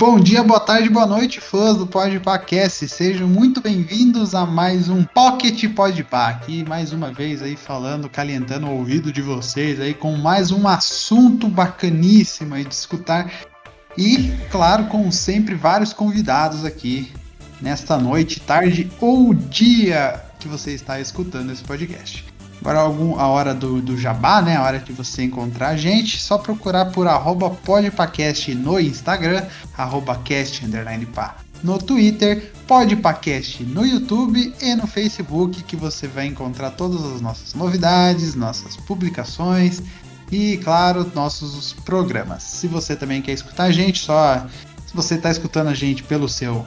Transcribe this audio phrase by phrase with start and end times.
[0.00, 2.88] Bom dia, boa tarde, boa noite, fãs do Podpacast.
[2.88, 6.28] Sejam muito bem-vindos a mais um Pocket Podpah.
[6.28, 10.66] Aqui mais uma vez aí falando, calentando o ouvido de vocês aí com mais um
[10.66, 13.30] assunto bacaníssimo aí de escutar.
[13.94, 17.12] E, claro, como sempre, vários convidados aqui
[17.60, 22.29] nesta noite, tarde ou dia que você está escutando esse podcast.
[22.60, 24.56] Agora algum, a hora do, do jabá, né?
[24.56, 29.44] A hora de você encontrar a gente, só procurar por arroba podpacast no Instagram,
[29.76, 31.08] arroba cast underline.
[31.62, 37.54] No Twitter, podpacast no YouTube e no Facebook, que você vai encontrar todas as nossas
[37.54, 39.82] novidades, nossas publicações
[40.30, 42.42] e, claro, nossos programas.
[42.42, 44.46] Se você também quer escutar a gente, só
[44.86, 46.66] se você está escutando a gente pelo seu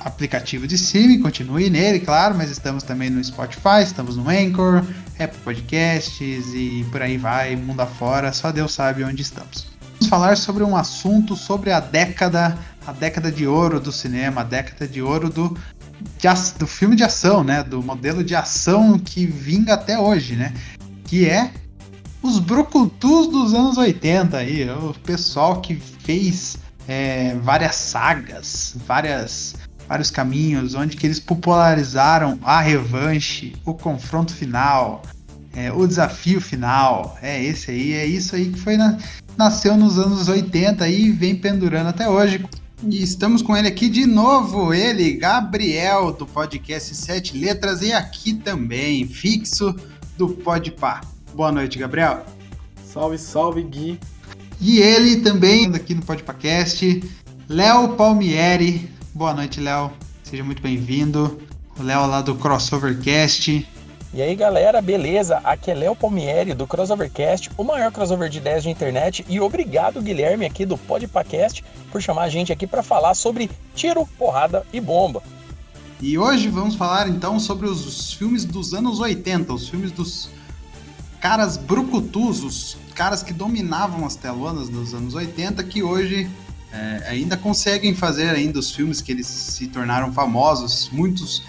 [0.00, 4.84] aplicativo de streaming, continue nele, claro, mas estamos também no Spotify, estamos no Anchor,
[5.18, 9.68] Apple Podcasts e por aí vai, mundo afora, só Deus sabe onde estamos.
[9.92, 14.44] Vamos falar sobre um assunto sobre a década, a década de ouro do cinema, a
[14.44, 15.56] década de ouro do,
[16.18, 16.28] de,
[16.58, 17.62] do filme de ação, né?
[17.62, 20.54] Do modelo de ação que vinga até hoje, né?
[21.04, 21.52] Que é
[22.22, 26.56] os brucutus dos anos 80 aí, o pessoal que fez
[26.88, 29.54] é, várias sagas, várias,
[29.88, 35.02] vários caminhos, onde que eles popularizaram a revanche, o confronto final,
[35.54, 37.18] é, o desafio final.
[37.22, 38.98] É esse aí, é isso aí que foi na,
[39.36, 42.44] nasceu nos anos 80 e vem pendurando até hoje.
[42.82, 48.32] E estamos com ele aqui de novo, ele, Gabriel, do podcast Sete Letras, e aqui
[48.32, 49.74] também, fixo
[50.16, 51.02] do Podpah.
[51.34, 52.24] Boa noite, Gabriel.
[52.82, 54.00] Salve, salve, Gui.
[54.60, 57.02] E ele também aqui no Podcast,
[57.48, 58.90] Léo Palmieri.
[59.14, 59.90] Boa noite, Léo.
[60.22, 61.40] Seja muito bem-vindo.
[61.78, 63.66] O Léo lá do Crossovercast.
[64.12, 65.40] E aí, galera, beleza?
[65.44, 69.24] Aqui é Léo Palmieri do Crossovercast, o maior crossover de ideias de internet.
[69.30, 74.06] E obrigado, Guilherme, aqui do Podpacast, por chamar a gente aqui para falar sobre tiro,
[74.18, 75.22] porrada e bomba.
[76.02, 80.28] E hoje vamos falar então sobre os filmes dos anos 80, os filmes dos
[81.20, 86.28] caras brucutus, os caras que dominavam as telonas dos anos 80, que hoje
[86.72, 90.88] é, ainda conseguem fazer ainda os filmes que eles se tornaram famosos.
[90.92, 91.42] Muitos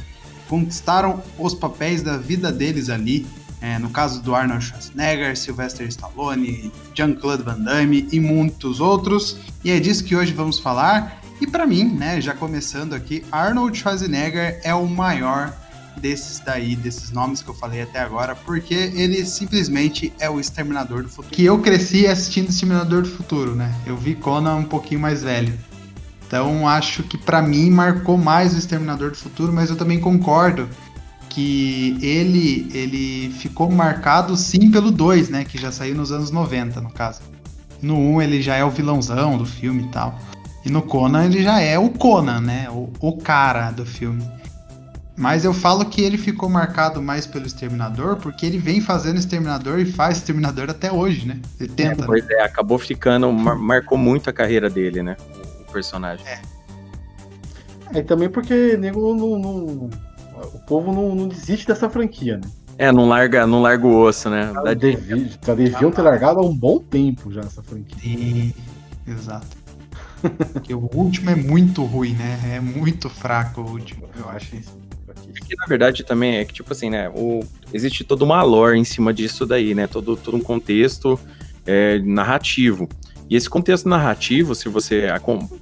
[0.48, 3.26] conquistaram os papéis da vida deles ali.
[3.62, 9.38] É, no caso do Arnold Schwarzenegger, Sylvester Stallone, Jean-Claude Van Damme e muitos outros.
[9.64, 11.22] E é disso que hoje vamos falar.
[11.40, 15.56] E para mim, né, já começando aqui, Arnold Schwarzenegger é o maior
[15.98, 21.04] desses daí, desses nomes que eu falei até agora, porque ele simplesmente é o Exterminador
[21.04, 21.34] do Futuro.
[21.34, 23.74] Que eu cresci assistindo Exterminador do Futuro, né?
[23.86, 25.54] Eu vi Conan um pouquinho mais velho.
[26.26, 30.70] Então acho que para mim marcou mais o Exterminador do Futuro, mas eu também concordo
[31.30, 36.82] que ele ele ficou marcado sim pelo 2, né, que já saiu nos anos 90,
[36.82, 37.22] no caso.
[37.82, 40.18] No 1 um, ele já é o vilãozão do filme e tal.
[40.64, 44.24] E no Conan ele já é o Conan, né, o, o cara do filme.
[45.22, 49.78] Mas eu falo que ele ficou marcado mais pelo Exterminador, porque ele vem fazendo Exterminador
[49.78, 51.40] e faz Exterminador até hoje, né?
[51.60, 52.02] Ele tenta.
[52.02, 55.16] É, pois é, acabou ficando, mar marcou muito a carreira dele, né?
[55.60, 56.26] O personagem.
[56.26, 56.42] É.
[57.94, 59.90] é e também porque nego não, não,
[60.56, 62.50] o povo não, não, desiste dessa franquia, né?
[62.80, 64.52] É, não larga, não larga o osso, né?
[64.52, 68.02] Já, devi, já deviam ter largado há um bom tempo já essa franquia.
[68.02, 68.54] Sim,
[69.08, 69.56] exato.
[70.52, 72.56] Porque o último é muito ruim, né?
[72.56, 74.81] É muito fraco o último, eu acho isso.
[75.48, 77.10] Que na verdade também é que, tipo assim, né?
[77.10, 77.42] O,
[77.74, 79.88] existe toda uma lore em cima disso daí, né?
[79.88, 81.20] Todo, todo um contexto
[81.66, 82.88] é, narrativo.
[83.32, 85.08] E esse contexto narrativo, se você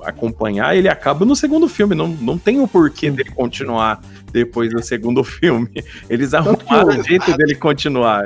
[0.01, 1.93] acompanhar, ele acaba no segundo filme.
[1.93, 4.01] Não, não tem o porquê dele continuar
[4.31, 5.69] depois do segundo filme.
[6.09, 8.25] Eles arrumaram o jeito dele continuar.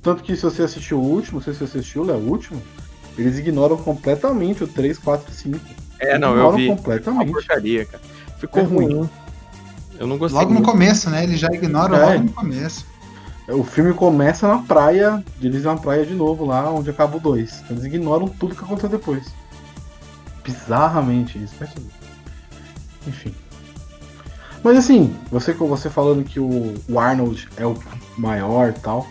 [0.00, 2.62] Tanto que se você assistiu o último, não sei se você assistiu, é o último,
[3.18, 5.60] eles ignoram completamente o 3, 4 e 5.
[5.98, 6.68] É, não, eu vi.
[6.68, 7.24] completamente.
[7.24, 8.02] Uma porcaria, cara.
[8.38, 8.94] Ficou é ruim.
[8.94, 9.10] ruim.
[10.00, 10.40] Eu não gostei.
[10.40, 10.64] Logo muito.
[10.64, 11.22] no começo, né?
[11.22, 12.06] Ele já ignora é.
[12.06, 12.86] logo no começo.
[13.48, 17.20] O filme começa na praia, eles vão na praia de novo lá, onde acaba o
[17.20, 17.64] 2.
[17.68, 19.26] Eles ignoram tudo que aconteceu depois.
[20.42, 21.70] Bizarramente isso, mas
[23.06, 23.34] Enfim.
[24.64, 27.76] Mas assim, você você falando que o, o Arnold é o
[28.16, 29.06] maior e tal.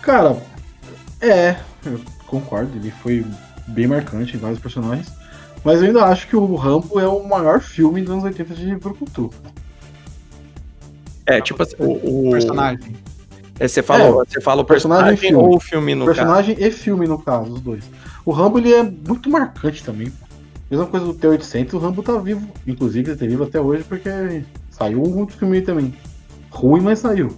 [0.00, 0.42] Cara,
[1.20, 3.26] é, eu concordo, ele foi
[3.66, 5.12] bem marcante em vários personagens.
[5.64, 8.76] Mas eu ainda acho que o Rambo é o maior filme dos anos 80 de
[8.76, 9.30] Brucutu.
[11.26, 12.96] É, tipo assim, o, o, personagem.
[13.58, 15.44] É, você, fala, É, você fala o personagem personagem, e filme.
[15.44, 17.84] ou o filme no personagem e filme, no caso, os dois.
[18.24, 20.12] O Rambo, ele é muito marcante também.
[20.70, 22.48] Mesma coisa do T-800, o Rambo tá vivo.
[22.66, 24.08] Inclusive, ele tá vivo até hoje porque
[24.70, 25.94] saiu um outro filme aí também.
[26.50, 27.28] Ruim, mas saiu.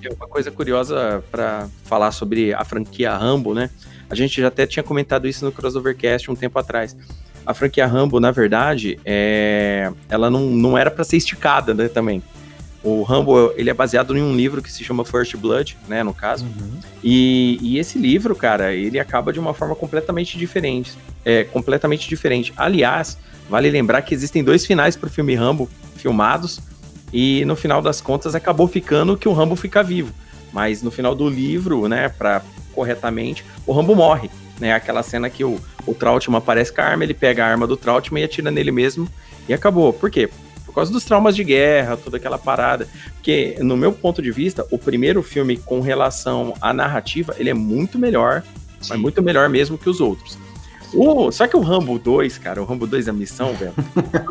[0.00, 0.14] caso?
[0.14, 3.70] Uma coisa curiosa pra falar sobre a franquia Rambo, né?
[4.10, 6.96] A gente já até tinha comentado isso no Crossovercast um tempo atrás.
[7.44, 9.90] A franquia Rambo, na verdade, é...
[10.08, 12.22] ela não, não era pra ser esticada, né, também.
[12.88, 16.14] O Rambo, ele é baseado em um livro que se chama First Blood, né, no
[16.14, 16.46] caso.
[17.04, 20.96] E, e esse livro, cara, ele acaba de uma forma completamente diferente.
[21.22, 22.50] É, completamente diferente.
[22.56, 23.18] Aliás,
[23.48, 26.60] vale lembrar que existem dois finais pro filme Rambo filmados.
[27.12, 30.12] E no final das contas acabou ficando que o Rambo fica vivo.
[30.50, 32.40] Mas no final do livro, né, pra,
[32.74, 34.30] corretamente, o Rambo morre.
[34.58, 37.66] Né, aquela cena que o, o Trautmann aparece com a arma, ele pega a arma
[37.66, 39.06] do Trautmann e atira nele mesmo.
[39.46, 39.92] E acabou.
[39.92, 40.30] Por quê?
[40.78, 42.86] Por causa dos traumas de guerra, toda aquela parada.
[43.14, 47.54] Porque, no meu ponto de vista, o primeiro filme com relação à narrativa, ele é
[47.54, 48.44] muito melhor,
[48.88, 50.38] mas muito melhor mesmo que os outros.
[50.94, 53.74] O, só que o Rambo 2, cara, o Rambo 2 a missão, velho,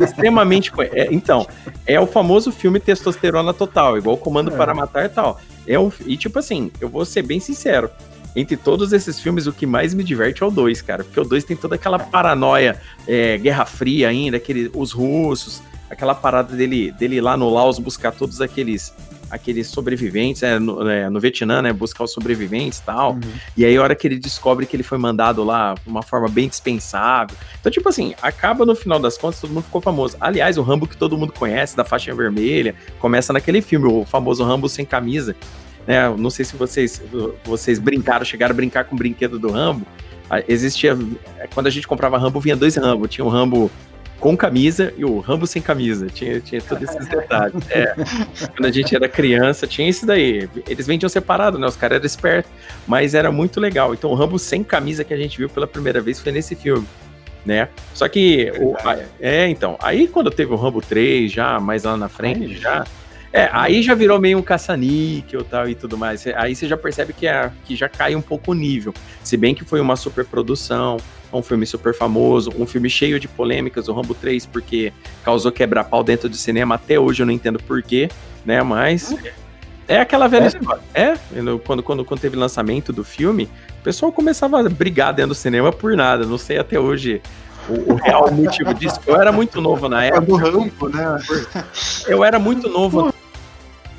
[0.04, 0.72] extremamente.
[0.94, 1.46] é, então,
[1.86, 4.56] é o famoso filme testosterona total, igual Comando É.
[4.56, 5.38] para Matar e tal.
[5.66, 7.90] É um, e tipo assim, eu vou ser bem sincero.
[8.34, 11.04] Entre todos esses filmes, o que mais me diverte é o 2, cara.
[11.04, 16.14] Porque o 2 tem toda aquela paranoia, é, Guerra Fria ainda, aquele, os russos, aquela
[16.14, 18.94] parada dele, dele ir lá no Laos buscar todos aqueles
[19.30, 21.72] aqueles sobreviventes, é, no, é, no Vietnã, né?
[21.72, 23.12] Buscar os sobreviventes e tal.
[23.12, 23.20] Uhum.
[23.56, 26.28] E aí, a hora que ele descobre que ele foi mandado lá de uma forma
[26.28, 27.36] bem dispensável.
[27.60, 30.16] Então, tipo assim, acaba no final das contas, todo mundo ficou famoso.
[30.20, 34.42] Aliás, o Rambo que todo mundo conhece, da faixa vermelha, começa naquele filme, o famoso
[34.44, 35.36] Rambo sem camisa.
[35.86, 36.08] Né?
[36.16, 37.02] Não sei se vocês,
[37.44, 39.86] vocês brincaram, chegaram a brincar com o brinquedo do Rambo.
[40.30, 40.96] Ah, Existia.
[41.54, 43.08] Quando a gente comprava Rambo, vinha dois Rambo.
[43.08, 43.70] Tinha o Rambo
[44.20, 46.06] com camisa e o Rambo sem camisa.
[46.08, 47.54] Tinha, tinha todos esses detalhes.
[47.70, 47.94] É.
[48.56, 50.48] Quando a gente era criança, tinha isso daí.
[50.68, 51.66] Eles vendiam separado, né?
[51.66, 52.50] Os caras eram espertos.
[52.86, 53.94] Mas era muito legal.
[53.94, 56.86] Então, o Rambo sem camisa que a gente viu pela primeira vez foi nesse filme.
[57.46, 57.68] Né?
[57.94, 58.52] Só que.
[58.58, 59.76] o- a- é, então.
[59.80, 62.84] Aí quando teve o Rambo 3, já mais lá na frente, já.
[63.38, 66.26] É, aí já virou meio um caça-níquel tal e tudo mais.
[66.36, 68.92] Aí você já percebe que, é, que já cai um pouco o nível.
[69.22, 70.96] Se bem que foi uma super produção,
[71.32, 74.92] um filme super famoso, um filme cheio de polêmicas, o Rambo 3, porque
[75.24, 76.74] causou quebra-pau dentro do cinema.
[76.74, 78.08] Até hoje eu não entendo porquê,
[78.44, 78.62] né?
[78.62, 79.14] Mas.
[79.86, 80.48] É aquela velha É?
[80.48, 80.82] história.
[80.92, 83.48] É, eu- quando, quando, quando teve lançamento do filme,
[83.80, 86.26] o pessoal começava a brigar dentro do cinema por nada.
[86.26, 87.22] Não sei até hoje
[87.68, 89.00] o, o real motivo disso.
[89.06, 90.26] Eu era muito novo na É época.
[90.26, 91.18] do Rambo, né?
[92.06, 93.10] Eu era muito novo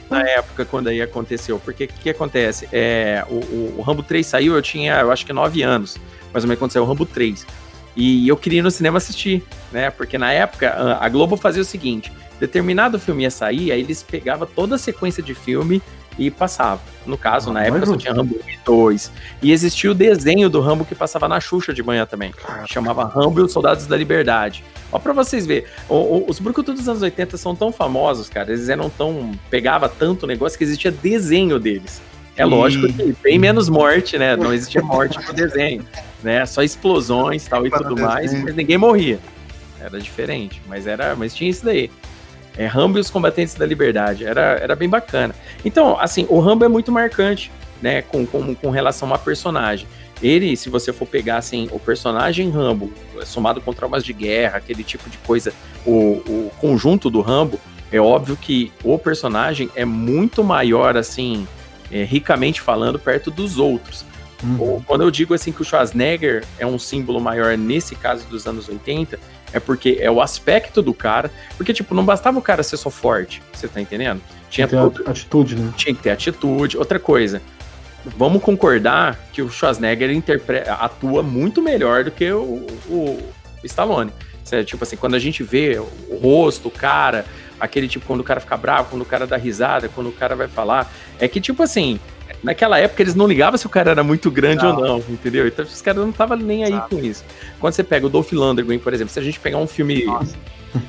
[0.10, 1.60] na época quando aí aconteceu.
[1.60, 2.68] Porque o que, que acontece?
[2.72, 5.98] É, o, o- o Rambo 3 saiu, eu tinha, eu acho que 9 anos.
[6.34, 7.46] Mais ou menos quando saiu o Rambo 3.
[7.96, 9.90] E eu queria ir no cinema assistir, né?
[9.90, 14.48] Porque na época a Globo fazia o seguinte: determinado filme ia sair, aí eles pegavam
[14.48, 15.82] toda a sequência de filme
[16.20, 16.82] e passavam.
[17.06, 19.12] No caso, na Ah, época mas só tinha Rambo 1 e 2.
[19.42, 22.32] E existia o desenho do Rambo que passava na Xuxa de manhã também.
[22.70, 24.64] Chamava Rambo e os Soldados da Liberdade.
[24.92, 28.52] Ó, pra vocês verem, os Brucutu dos anos 80 são tão famosos, cara.
[28.52, 29.32] Eles eram tão.
[29.50, 32.02] Pegava tanto negócio que existia desenho deles.
[32.36, 34.36] É lógico que bem menos morte, né?
[34.36, 35.86] Não existia morte no desenho,
[36.24, 36.46] né?
[36.46, 39.20] Só explosões tal e tudo mais, mas ninguém morria.
[39.82, 41.90] Era diferente, mas era, mas tinha isso daí.
[42.60, 45.34] É Rambo e os Combatentes da Liberdade, era, era bem bacana.
[45.64, 47.50] Então, assim, o Rambo é muito marcante,
[47.82, 49.88] né, com, com, com relação a personagem.
[50.22, 52.92] Ele, se você for pegar, assim, o personagem Rambo,
[53.24, 55.54] somado com traumas de guerra, aquele tipo de coisa,
[55.86, 57.58] o, o conjunto do Rambo,
[57.94, 61.48] é óbvio que o personagem é muito maior, assim,
[61.90, 64.04] é, ricamente falando, perto dos outros.
[64.44, 64.82] Uhum.
[64.86, 68.70] Quando eu digo assim que o Schwarzenegger é um símbolo maior nesse caso dos anos
[68.70, 69.20] 80,
[69.52, 71.30] é porque é o aspecto do cara.
[71.58, 74.22] Porque, tipo, não bastava o cara ser só forte, você tá entendendo?
[74.50, 75.74] Tinha, todo- a atitude, né?
[75.76, 76.78] tinha que ter atitude.
[76.78, 77.42] Outra coisa,
[78.18, 83.20] vamos concordar que o Schwarzenegger interpre- atua muito melhor do que o, o
[83.64, 84.12] Stallone.
[84.44, 87.26] Cê, tipo assim, quando a gente vê o rosto, o cara,
[87.60, 90.36] aquele tipo, quando o cara fica bravo, quando o cara dá risada, quando o cara
[90.36, 92.00] vai falar, é que, tipo assim,
[92.44, 94.76] naquela época eles não ligavam se o cara era muito grande Não.
[94.76, 95.48] ou não, entendeu?
[95.48, 96.96] Então os caras não estavam nem aí Exato.
[96.96, 97.24] com isso.
[97.60, 100.36] Quando você pega o Dolph Lundgren, por exemplo, se a gente pegar um filme, Nossa.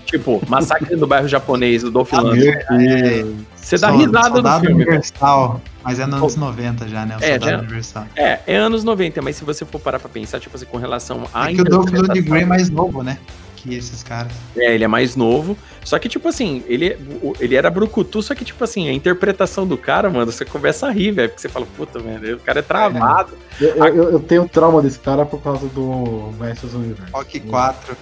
[0.07, 3.25] tipo, Massacre do Bairro Japonês, do Dolph Ah, Lundgren, É,
[3.57, 4.83] você dá risada no Soldado filme.
[4.85, 7.16] Universal, mas é nos anos 90 já, né?
[7.21, 8.07] O É, Soldado já- Universal.
[8.16, 11.25] É, é anos 90, mas se você for parar pra pensar, tipo assim, com relação
[11.33, 13.19] à É que o Dolph Lundgren é mais novo, né?
[13.62, 14.33] Que esses caras.
[14.57, 15.57] É, ele é mais novo.
[15.85, 16.97] Só que, tipo assim, ele,
[17.38, 20.90] ele era brucutu, só que, tipo assim, a interpretação do cara, mano, você começa a
[20.90, 21.29] rir, velho.
[21.29, 23.37] Porque você fala, puta, velho, o cara é travado.
[23.61, 27.12] Eu, eu, eu tenho trauma desse cara por causa do Mestre do Universo.
[27.12, 27.97] Rock 4.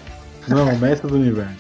[0.47, 1.57] Não, Mestre do Universo.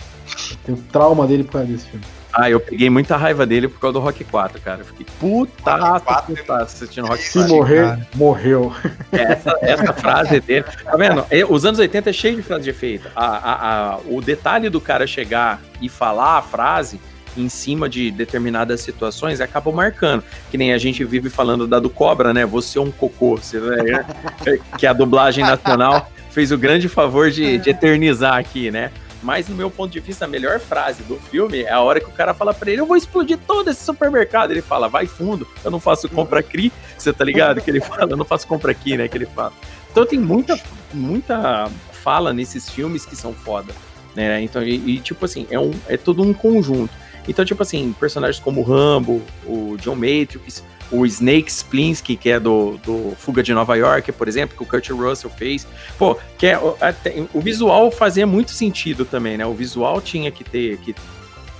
[0.51, 2.05] Eu tenho trauma dele por causa desse filme.
[2.33, 4.81] Ah, eu peguei muita raiva dele por causa do Rock 4, cara.
[4.81, 7.43] Eu fiquei putaço, putaço assistindo Rock 4.
[7.43, 8.07] Se morrer, cara.
[8.15, 8.73] morreu.
[9.11, 10.65] Essa, essa frase dele.
[10.85, 11.25] Tá vendo?
[11.49, 13.09] Os anos 80 é cheio de frase de efeito.
[13.17, 17.01] A, a, a, o detalhe do cara chegar e falar a frase
[17.37, 20.23] em cima de determinadas situações acaba marcando.
[20.51, 22.45] Que nem a gente vive falando da do Cobra, né?
[22.45, 23.37] Você é um cocô.
[23.37, 24.05] Você, né?
[24.79, 28.91] que a dublagem nacional fez o grande favor de, de eternizar aqui, né?
[29.23, 32.07] Mas, no meu ponto de vista, a melhor frase do filme é a hora que
[32.07, 34.51] o cara fala pra ele: Eu vou explodir todo esse supermercado.
[34.51, 36.73] Ele fala: Vai fundo, eu não faço compra aqui.
[36.97, 37.61] Você tá ligado?
[37.61, 39.09] Que ele fala: Eu não faço compra aqui, né?
[39.09, 39.53] Que ele fala.
[39.91, 40.61] Então, tem muita,
[40.93, 43.75] muita fala nesses filmes que são foda.
[44.15, 44.43] Né?
[44.43, 46.93] Então, e, e tipo assim, é, um, é todo um conjunto.
[47.27, 52.41] Então, tipo assim, personagens como o Rambo, o John Matrix, o Snake Splinsky, que é
[52.41, 55.67] do, do Fuga de Nova York, por exemplo, que o Kurt Russell fez.
[55.99, 59.47] Pô, que é, até, o visual fazia muito sentido também, né?
[59.47, 60.95] O visual tinha que ter que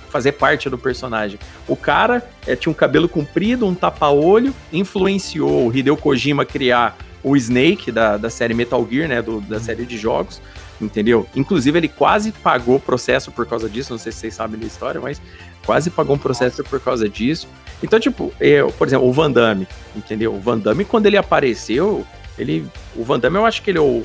[0.09, 1.39] fazer parte do personagem.
[1.67, 6.97] O cara é, tinha um cabelo comprido, um tapa-olho, influenciou o Hideo Kojima a criar
[7.23, 9.21] o Snake da, da série Metal Gear, né?
[9.21, 10.41] Do, da série de jogos
[10.81, 11.27] entendeu?
[11.35, 15.01] Inclusive, ele quase pagou processo por causa disso, não sei se vocês sabem da história,
[15.01, 15.21] mas
[15.65, 17.47] quase pagou um processo por causa disso.
[17.81, 20.33] Então, tipo, eu, por exemplo, o Van Damme, entendeu?
[20.33, 22.05] O Van Damme, quando ele apareceu,
[22.37, 22.65] ele.
[22.95, 24.03] O Van Damme, eu acho que ele é o,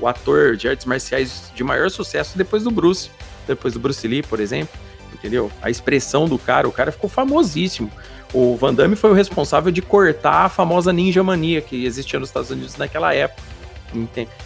[0.00, 3.10] o ator de artes marciais de maior sucesso depois do Bruce.
[3.46, 4.78] Depois do Bruce Lee, por exemplo.
[5.14, 5.50] Entendeu?
[5.62, 7.90] A expressão do cara, o cara ficou famosíssimo.
[8.34, 12.28] O Van Damme foi o responsável de cortar a famosa ninja mania que existia nos
[12.28, 13.55] Estados Unidos naquela época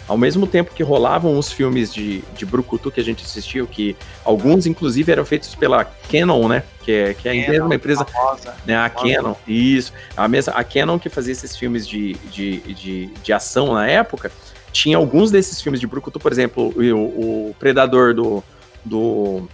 [0.07, 3.95] ao mesmo tempo que rolavam os filmes de, de Brucutu que a gente assistiu, que
[4.23, 6.63] alguns, inclusive, eram feitos pela Canon, né?
[6.83, 8.05] Que é, que é a mesma empresa.
[8.05, 8.55] Famosa.
[8.65, 9.15] Né, a famosa.
[9.15, 9.93] Canon, isso.
[10.15, 14.31] A, mesma, a Canon que fazia esses filmes de, de, de, de ação na época,
[14.71, 18.43] tinha alguns desses filmes de Brucutu, por exemplo, o, o Predador do,
[18.83, 19.47] do,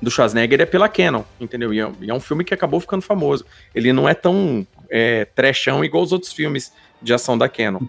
[0.00, 1.72] do Schwarzenegger é pela Canon, entendeu?
[1.72, 3.44] E é, e é, um filme que acabou ficando famoso.
[3.74, 7.80] Ele não é tão é, trechão igual os outros filmes de ação da Canon.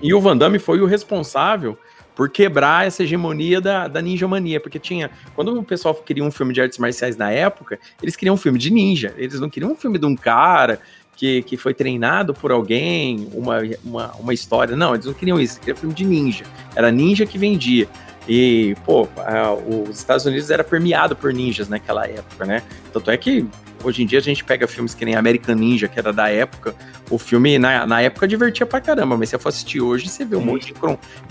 [0.00, 1.78] E o Van Damme foi o responsável
[2.14, 6.30] por quebrar essa hegemonia da, da ninja mania, porque tinha, quando o pessoal queria um
[6.30, 9.72] filme de artes marciais na época, eles queriam um filme de ninja, eles não queriam
[9.72, 10.80] um filme de um cara
[11.16, 15.58] que, que foi treinado por alguém, uma, uma, uma história, não, eles não queriam isso,
[15.58, 17.88] queriam um filme de ninja, era ninja que vendia.
[18.26, 22.62] E, pô, a, os Estados Unidos era permeado por ninjas naquela época, né?
[22.90, 23.46] Tanto é que
[23.84, 26.74] hoje em dia a gente pega filmes que nem American Ninja, que era da época.
[27.10, 30.24] O filme, na, na época, divertia pra caramba, mas se eu for assistir hoje, você
[30.24, 30.46] vê um Sim.
[30.46, 30.74] monte de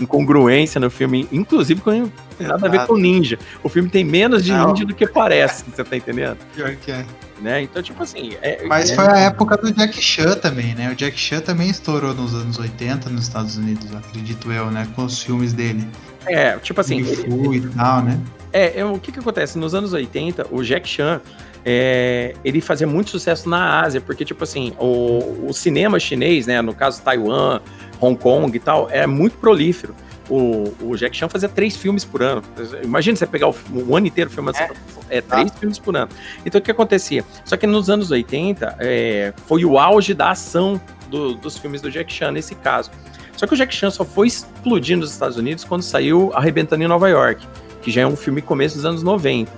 [0.00, 3.38] incongruência no filme, inclusive com nada a ver com ninja.
[3.62, 4.68] O filme tem menos de Não.
[4.68, 6.38] ninja do que parece, você tá entendendo?
[6.54, 7.04] Pior que é.
[7.40, 7.62] Né?
[7.62, 8.36] Então, tipo assim.
[8.40, 8.94] É, mas é...
[8.94, 10.90] foi a época do Jack Chan também, né?
[10.92, 14.86] O Jack Chan também estourou nos anos 80 nos Estados Unidos, acredito eu, né?
[14.94, 15.86] Com os filmes dele.
[16.26, 16.98] É, tipo assim.
[16.98, 18.18] Ele, e tal, né?
[18.52, 19.58] É, é, o que que acontece?
[19.58, 21.20] Nos anos 80, o Jack Chan,
[21.64, 26.60] é, ele fazia muito sucesso na Ásia, porque, tipo assim, o, o, cinema chinês, né,
[26.60, 27.60] no caso Taiwan,
[28.00, 29.94] Hong Kong e tal, é muito prolífero.
[30.28, 32.42] O, o Jack Chan fazia três filmes por ano.
[32.82, 34.70] Imagina você pegar o, o ano inteiro filmando é,
[35.10, 35.58] é, três tá.
[35.58, 36.08] filmes por ano.
[36.46, 37.24] Então o que acontecia?
[37.44, 40.80] Só que nos anos 80 é, foi o auge da ação
[41.10, 42.90] do, dos filmes do Jack Chan nesse caso.
[43.36, 46.88] Só que o Jack Chan só foi explodir nos Estados Unidos quando saiu Arrebentando em
[46.88, 47.46] Nova York,
[47.82, 49.52] que já é um filme começo dos anos 90.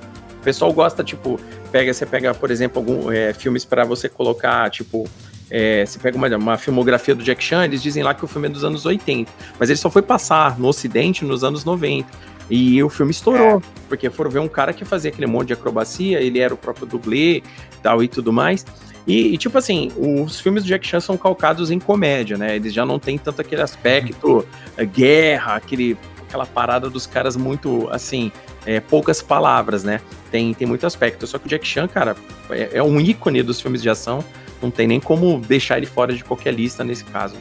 [0.46, 1.40] O pessoal gosta, tipo,
[1.72, 5.08] pega, você pega, por exemplo, alguns é, filmes para você colocar, tipo,
[5.50, 8.46] é, você pega uma, uma, filmografia do Jack Chan, eles dizem lá que o filme
[8.46, 12.06] é dos anos 80, mas ele só foi passar no Ocidente nos anos 90.
[12.48, 13.62] E o filme estourou, é.
[13.88, 16.86] porque foram ver um cara que fazia aquele monte de acrobacia, ele era o próprio
[16.86, 17.42] dublê
[17.82, 18.64] tal e tudo mais.
[19.04, 22.54] E, e, tipo assim, os filmes do Jack Chan são calcados em comédia, né?
[22.54, 25.96] Eles já não tem tanto aquele aspecto é, guerra, aquele,
[26.28, 28.30] aquela parada dos caras muito, assim,
[28.64, 30.00] é, poucas palavras, né?
[30.30, 31.26] Tem, tem muito aspecto.
[31.26, 32.16] Só que o Jack Chan, cara,
[32.50, 34.24] é, é um ícone dos filmes de ação.
[34.60, 37.36] Não tem nem como deixar ele fora de qualquer lista nesse caso.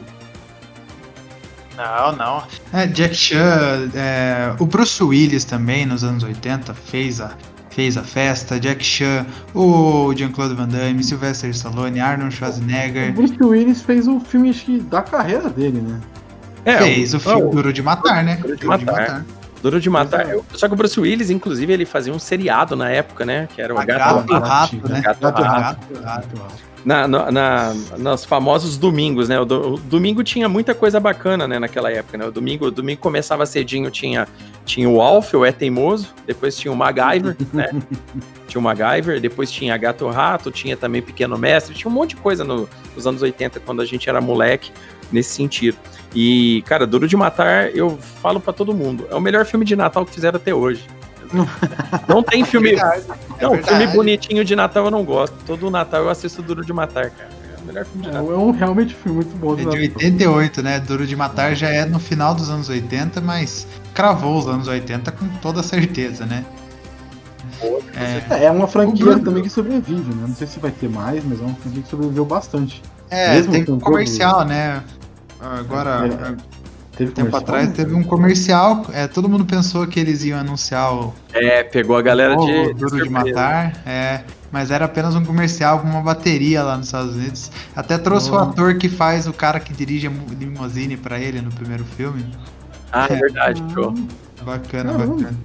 [1.76, 2.42] Não, não.
[2.72, 7.32] É, Jack Chan, é, o Bruce Willis também, nos anos 80, fez a,
[7.70, 8.58] fez a festa.
[8.58, 13.10] Jack Chan, o Jean-Claude Van Damme, Sylvester Stallone, Arnold Schwarzenegger.
[13.10, 14.54] O Bruce Willis fez o filme
[14.88, 16.00] da carreira dele, né?
[16.66, 18.36] É, fez o, o filme Duro de Matar, né?
[18.36, 18.84] Duro de, Duro matar.
[18.84, 19.24] de Matar.
[19.62, 20.26] Duro de Matar.
[20.52, 23.48] Só que o Bruce Willis, inclusive, ele fazia um seriado na época, né?
[23.54, 25.00] Que era o Gato, Gato Rato, né?
[25.00, 25.94] Gato, Gato Rato.
[25.94, 29.40] Gato, Rato na, na, na, nos famosos domingos, né?
[29.40, 31.58] O, do, o, domingo tinha muita coisa bacana, né?
[31.58, 32.24] Naquela época, né?
[32.24, 34.28] O domingo, o domingo começava cedinho, tinha,
[34.64, 37.70] tinha o Alf, o É Teimoso, depois tinha o MacGyver, né?
[38.46, 42.16] Tinha o MacGyver, depois tinha Gato Rato, tinha também Pequeno Mestre, tinha um monte de
[42.16, 44.70] coisa no, nos anos 80, quando a gente era moleque,
[45.10, 45.76] nesse sentido.
[46.18, 49.76] E, cara, Duro de Matar, eu falo para todo mundo, é o melhor filme de
[49.76, 50.86] Natal que fizeram até hoje.
[52.08, 52.70] Não tem filme.
[52.70, 53.68] É é não, verdade.
[53.68, 55.34] filme bonitinho de Natal eu não gosto.
[55.44, 57.28] Todo Natal eu assisto Duro de Matar, cara.
[57.58, 58.32] É o melhor filme de É, Natal.
[58.32, 59.52] é um realmente filme muito bom.
[59.52, 59.80] É de Natal.
[59.80, 60.80] 88, né?
[60.80, 65.10] Duro de Matar já é no final dos anos 80, mas cravou os anos 80
[65.12, 66.44] com toda certeza, né?
[67.94, 70.24] É, É, é uma franquia também que sobrevive, né?
[70.28, 72.82] Não sei se vai ter mais, mas é uma franquia que sobreviveu bastante.
[73.10, 74.82] é Mesmo tem com um comercial, né?
[75.40, 76.56] Agora, É,
[76.96, 81.12] Teve tempo atrás teve um comercial, é, todo mundo pensou que eles iam anunciar o,
[81.30, 82.72] É, pegou a galera o de.
[82.72, 83.10] Duro de.
[83.10, 87.50] Matar, é, mas era apenas um comercial com uma bateria lá nos Estados Unidos.
[87.76, 88.38] Até trouxe o Oh.
[88.38, 92.24] ator que faz o cara que dirige a limousine pra ele no primeiro filme.
[92.90, 93.92] Ah, é verdade, show.
[94.42, 95.36] Bacana, Não, bacana.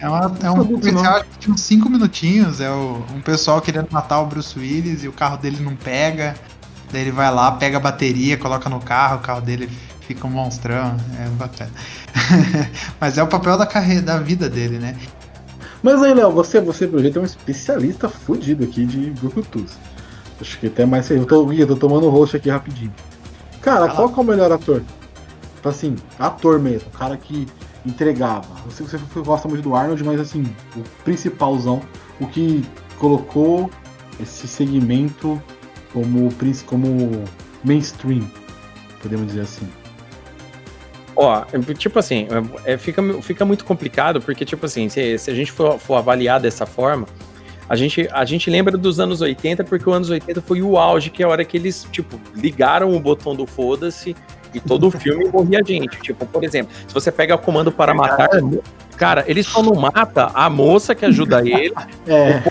[0.00, 0.04] é.
[0.04, 2.60] É, uma- é um comercial de uns 5 minutinhos.
[2.62, 6.34] É o, um pessoal querendo matar o Bruce Willis e o carro dele não pega.
[6.94, 9.68] Daí ele vai lá, pega a bateria, coloca no carro, o carro dele
[10.02, 10.96] fica um monstrão.
[11.18, 11.72] É bacana.
[13.00, 14.96] Mas é o papel da carreira, da vida dele, né?
[15.82, 19.72] Mas aí, Léo, você, você pelo jeito é um especialista fudido aqui de Brucutus.
[20.40, 21.10] Acho que até mais.
[21.10, 22.94] Eu tô, eu tô tomando roxo aqui rapidinho.
[23.60, 24.80] Cara, Vai qual que é o melhor ator?
[25.56, 27.48] Tipo assim, ator mesmo, o cara que
[27.84, 28.46] entregava.
[28.68, 30.44] Que você gosta muito do Arnold, mas assim,
[30.76, 31.82] o principalzão,
[32.20, 32.64] o que
[33.00, 33.68] colocou
[34.20, 35.42] esse segmento
[35.94, 36.28] como,
[36.66, 37.24] como
[37.62, 38.28] mainstream,
[39.00, 39.68] podemos dizer assim.
[41.16, 42.26] Ó, é, tipo assim,
[42.64, 46.40] é, fica, fica muito complicado, porque, tipo assim, se, se a gente for, for avaliar
[46.40, 47.06] dessa forma,
[47.68, 51.10] a gente, a gente lembra dos anos 80, porque os anos 80 foi o auge,
[51.10, 54.16] que é a hora que eles, tipo, ligaram o botão do foda-se
[54.52, 55.96] e todo o filme morria gente.
[56.00, 58.28] Tipo, por exemplo, se você pega o comando para matar,
[58.96, 61.72] cara, ele só não mata a moça que ajuda ele,
[62.06, 62.42] É,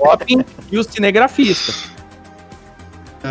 [0.00, 1.92] o shopping e o cinegrafista.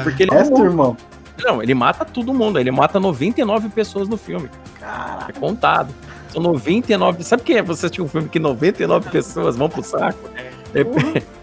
[0.03, 0.95] Porque ele esta, irmão.
[1.43, 4.50] não, ele mata todo mundo, ele mata 99 pessoas no filme.
[4.79, 5.31] Caraca.
[5.31, 5.93] É contado.
[6.29, 7.24] São 99.
[7.24, 10.29] Sabe o que é você assistir um filme que 99 pessoas vão pro saco?
[10.74, 10.81] É,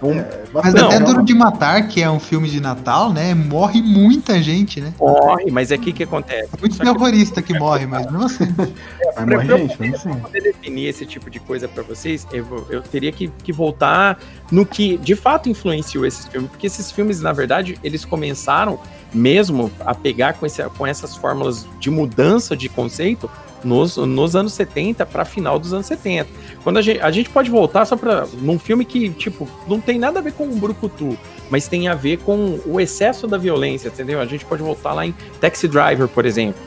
[0.03, 0.15] um,
[0.53, 1.07] Mas Não, até não.
[1.07, 3.35] Duro de Matar, que é um filme de Natal, né?
[3.35, 4.95] Morre muita gente, né?
[4.99, 6.49] morre, mas é aqui que acontece.
[6.61, 8.47] Muito Só que terrorista que morre, mas mesmo assim.
[8.53, 10.15] Pra- morrer pra gente, não sei.
[10.15, 14.19] poder definir esse tipo de coisa pra vocês, eu, eu teria que, que voltar
[14.53, 18.79] no que de fato influenciou esses filmes, porque esses filmes, na verdade, eles começaram
[19.13, 23.29] mesmo a pegar com, esse, com essas fórmulas de mudança de conceito
[23.65, 26.29] nos, nos anos 70 para final dos anos 70.
[26.63, 29.99] Quando a gente, a gente pode voltar só para num filme que, tipo, não tem
[29.99, 31.17] nada a ver com o Brucutu,
[31.49, 34.21] mas tem a ver com o excesso da violência, entendeu?
[34.21, 36.61] A gente pode voltar lá em Taxi Driver, por exemplo.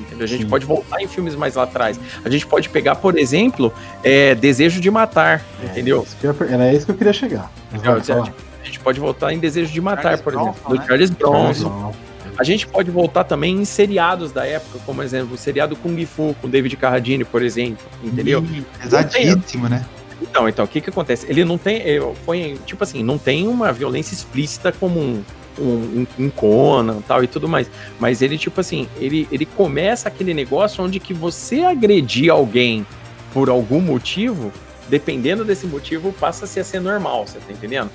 [0.00, 0.24] Entendeu?
[0.24, 0.48] A gente Sim.
[0.48, 2.00] pode voltar em filmes mais lá atrás.
[2.24, 3.70] A gente pode pegar, por exemplo,
[4.02, 6.02] é, Desejo de Matar, entendeu?
[6.02, 7.52] Isso que eu Era isso que eu queria chegar.
[7.74, 10.86] A gente pode voltar em Desejo de Matar, Charles por exemplo, Bronson, do né?
[10.86, 11.94] Charles Bronson.
[12.38, 16.34] A gente pode voltar também em seriados da época, como exemplo, o seriado Kung Fu
[16.40, 18.42] com David Carradine, por exemplo, entendeu?
[18.42, 19.84] Ih, Pesadíssimo, né?
[20.32, 21.26] Então, então, o que que acontece?
[21.28, 21.82] Ele não tem,
[22.24, 25.22] foi, tipo assim, não tem uma violência explícita como um,
[25.58, 30.32] um, um Conan tal e tudo mais, mas ele, tipo assim, ele, ele começa aquele
[30.32, 32.86] negócio onde que você agredir alguém
[33.34, 34.50] por algum motivo,
[34.88, 37.90] dependendo desse motivo, passa -se a ser normal, você tá entendendo?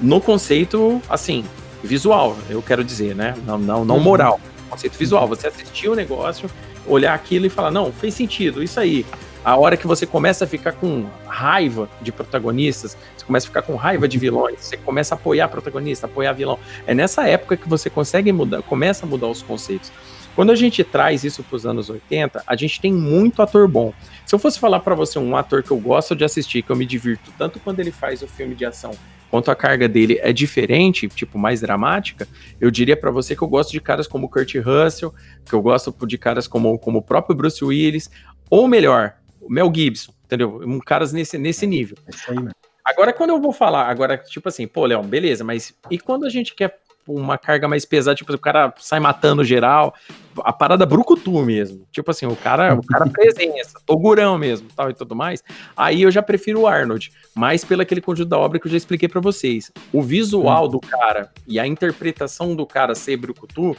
[0.00, 1.44] No conceito, assim,
[1.82, 3.34] visual, eu quero dizer, né?
[3.44, 4.00] Não, não, não Uhum.
[4.02, 4.40] moral.
[4.68, 5.26] Conceito visual.
[5.26, 6.48] Você assistir o negócio,
[6.86, 9.04] olhar aquilo e falar, não, fez sentido, isso aí.
[9.42, 13.62] A hora que você começa a ficar com raiva de protagonistas, você começa a ficar
[13.62, 16.58] com raiva de vilões, você começa a apoiar protagonista, apoiar vilão.
[16.86, 19.90] É nessa época que você consegue mudar, começa a mudar os conceitos.
[20.36, 23.94] Quando a gente traz isso para os anos 80, a gente tem muito ator bom.
[24.26, 26.76] Se eu fosse falar para você um ator que eu gosto de assistir, que eu
[26.76, 28.92] me divirto tanto quando ele faz o filme de ação,
[29.30, 32.28] quanto a carga dele é diferente, tipo mais dramática,
[32.60, 35.14] eu diria para você que eu gosto de caras como Kurt Russell,
[35.46, 38.10] que eu gosto de caras como, como o próprio Bruce Willis,
[38.48, 39.14] ou melhor,
[39.48, 40.60] Mel Gibson, entendeu?
[40.64, 41.96] Um caras nesse, nesse nível.
[42.06, 42.52] É isso aí, mesmo.
[42.84, 46.30] Agora, quando eu vou falar, agora, tipo assim, pô, Léo, beleza, mas e quando a
[46.30, 49.94] gente quer uma carga mais pesada, tipo, o cara sai matando geral,
[50.42, 54.94] a parada brucutu mesmo, tipo assim, o cara, o cara presença, togurão mesmo, tal e
[54.94, 55.42] tudo mais,
[55.76, 58.76] aí eu já prefiro o Arnold, mais pelo aquele conjunto da obra que eu já
[58.76, 59.72] expliquei pra vocês.
[59.92, 63.76] O visual do cara e a interpretação do cara ser brucutu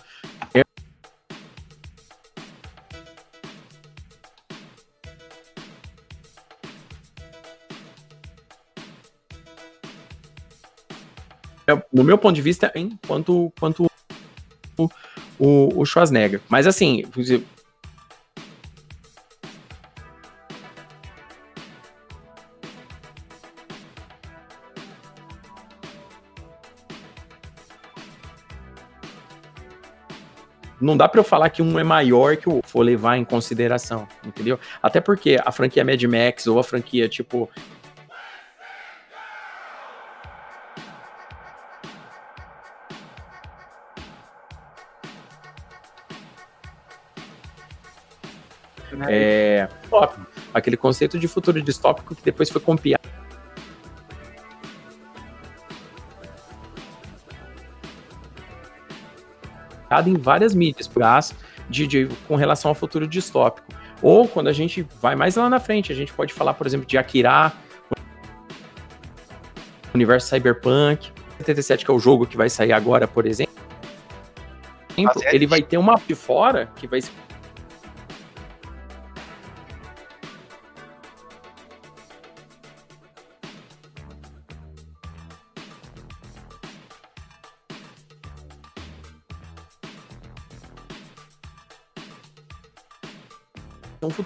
[11.91, 13.85] no meu ponto de vista, enquanto quanto
[14.77, 14.89] o,
[15.39, 16.41] o, o Schwarzenegger.
[16.49, 17.03] Mas assim,
[30.81, 33.23] não dá para eu falar que um é maior que o outro, for levar em
[33.23, 34.59] consideração, entendeu?
[34.81, 37.49] Até porque a franquia Mad Max ou a franquia tipo
[50.53, 53.01] aquele conceito de futuro distópico que depois foi copiado
[60.07, 60.89] em várias mídias,
[61.69, 63.67] de, de, com relação ao futuro distópico.
[64.01, 66.85] Ou quando a gente vai mais lá na frente, a gente pode falar, por exemplo,
[66.85, 67.51] de Akira,
[69.93, 73.53] universo cyberpunk, 77 que é o jogo que vai sair agora, por exemplo.
[75.31, 77.01] Ele vai ter uma de fora que vai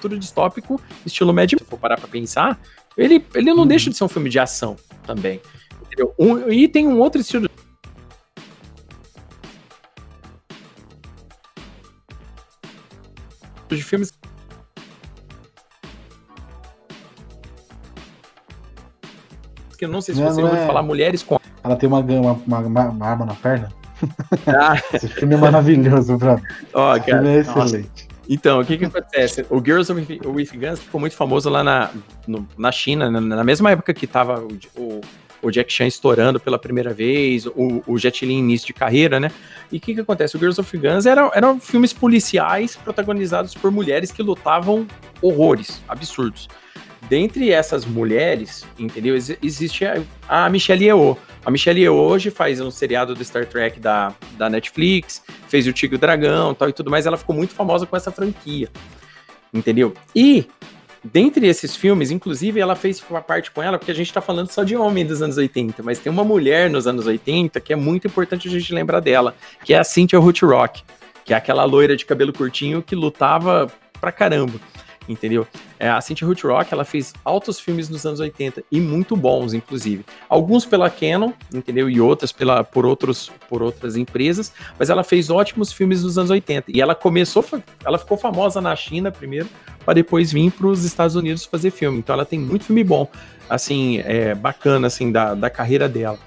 [0.06, 2.60] futuro distópico, estilo Mad Se for parar pra pensar,
[2.96, 3.68] ele, ele não uhum.
[3.68, 5.42] deixa de ser um filme de ação também.
[5.86, 6.14] Entendeu?
[6.18, 7.50] Um, e tem um outro estilo
[13.68, 14.14] de filmes
[19.78, 20.66] que eu não sei se não, você ouviu é...
[20.66, 23.70] falar mulheres com ela tem uma, uma, uma, uma arma na perna
[24.48, 24.82] ah.
[24.96, 26.40] esse filme é maravilhoso pra
[26.74, 29.46] oh, cara, é excelente então, o que que acontece?
[29.50, 31.92] O Girls with, with Guns ficou muito famoso lá na,
[32.28, 35.02] no, na China, na, na, mesma época que tava o, o,
[35.44, 39.32] o, Jack Chan estourando pela primeira vez, o, o Jet Li início de carreira, né?
[39.72, 40.36] E o que que acontece?
[40.36, 44.88] O Girls of Guns eram, eram filmes policiais protagonizados por mulheres que lutavam
[45.22, 46.48] horrores, absurdos.
[47.10, 49.16] Dentre essas mulheres, entendeu?
[49.16, 51.18] Existe a, a Michelle Yeoh.
[51.46, 55.74] A Michelle Yeoh hoje faz um seriado do Star Trek da, da Netflix, fez o
[55.74, 57.06] Tigre Dragão tal e tudo mais.
[57.06, 58.70] Ela ficou muito famosa com essa franquia,
[59.54, 59.94] entendeu?
[60.16, 60.48] E
[61.04, 64.50] dentre esses filmes, inclusive, ela fez uma parte com ela, porque a gente tá falando
[64.50, 67.76] só de homem dos anos 80, mas tem uma mulher nos anos 80 que é
[67.76, 70.82] muito importante a gente lembrar dela, que é a Cynthia Rothrock,
[71.24, 74.60] que é aquela loira de cabelo curtinho que lutava pra caramba
[75.08, 75.48] entendeu?
[75.80, 80.06] É, a Cynthia Rothrock, ela fez altos filmes nos anos 80 e muito bons, inclusive.
[80.30, 81.90] Alguns pela Canon, entendeu?
[81.90, 86.32] E outras pela, por, outros, por outras empresas, mas ela fez ótimos filmes nos anos
[86.32, 86.72] 80.
[86.72, 87.46] E ela começou,
[87.84, 89.48] ela ficou famosa na China primeiro,
[89.84, 92.00] para depois vir para os Estados Unidos fazer filme.
[92.00, 93.08] Então ela tem muito filme bom,
[93.50, 96.18] assim, é, bacana, assim, da, da carreira dela.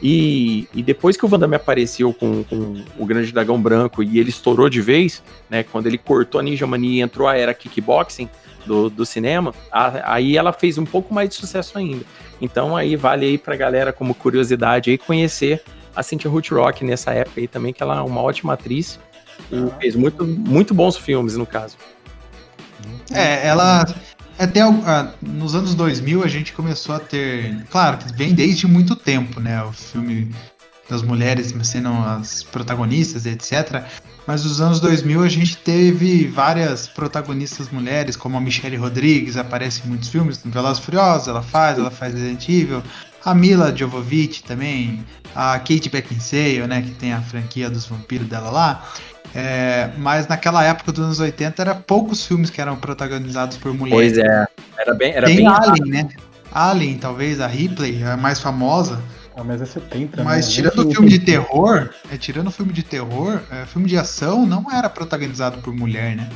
[0.00, 4.20] E, e, depois que o Van Damme apareceu com, com, o Grande Dragão Branco e
[4.20, 5.64] ele estourou de vez, né?
[5.64, 8.28] Quando ele cortou a Ninja Mania e entrou a era kickboxing
[8.64, 12.04] do, do cinema, a, aí ela fez um pouco mais de sucesso ainda.
[12.40, 15.62] Então aí vale aí pra galera como curiosidade aí conhecer
[15.96, 19.00] a Cynthia Rothrock nessa época aí também, que ela é uma ótima atriz
[19.50, 21.76] e fez muito, muito bons filmes no caso.
[23.12, 23.86] É, ela
[24.38, 24.74] até uh,
[25.20, 29.72] nos anos 2000 a gente começou a ter, claro, vem desde muito tempo, né, o
[29.72, 30.30] filme
[30.88, 33.84] das mulheres sendo as protagonistas, etc.
[34.26, 39.82] Mas nos anos 2000 a gente teve várias protagonistas mulheres, como a Michelle Rodrigues, aparece
[39.84, 42.82] em muitos filmes, no Velozes Furiosos, ela faz, ela faz Resident Evil.
[43.24, 45.04] A Mila Jovovich também,
[45.34, 48.84] a Kate Beckinsale, né, que tem a franquia dos vampiros dela lá.
[49.34, 54.14] É, mas naquela época dos anos 80 era poucos filmes que eram protagonizados por mulheres.
[54.14, 54.46] Pois é,
[54.78, 55.12] era bem.
[55.12, 56.08] Era Tem bem Alien, né?
[56.50, 59.02] Alien, talvez, a Ripley, a mais famosa.
[59.36, 60.52] Ah, mas é 70, Mas né?
[60.52, 64.44] tirando o filme de terror, é, tirando o filme de terror, é, filme de ação
[64.44, 66.28] não era protagonizado por mulher, né?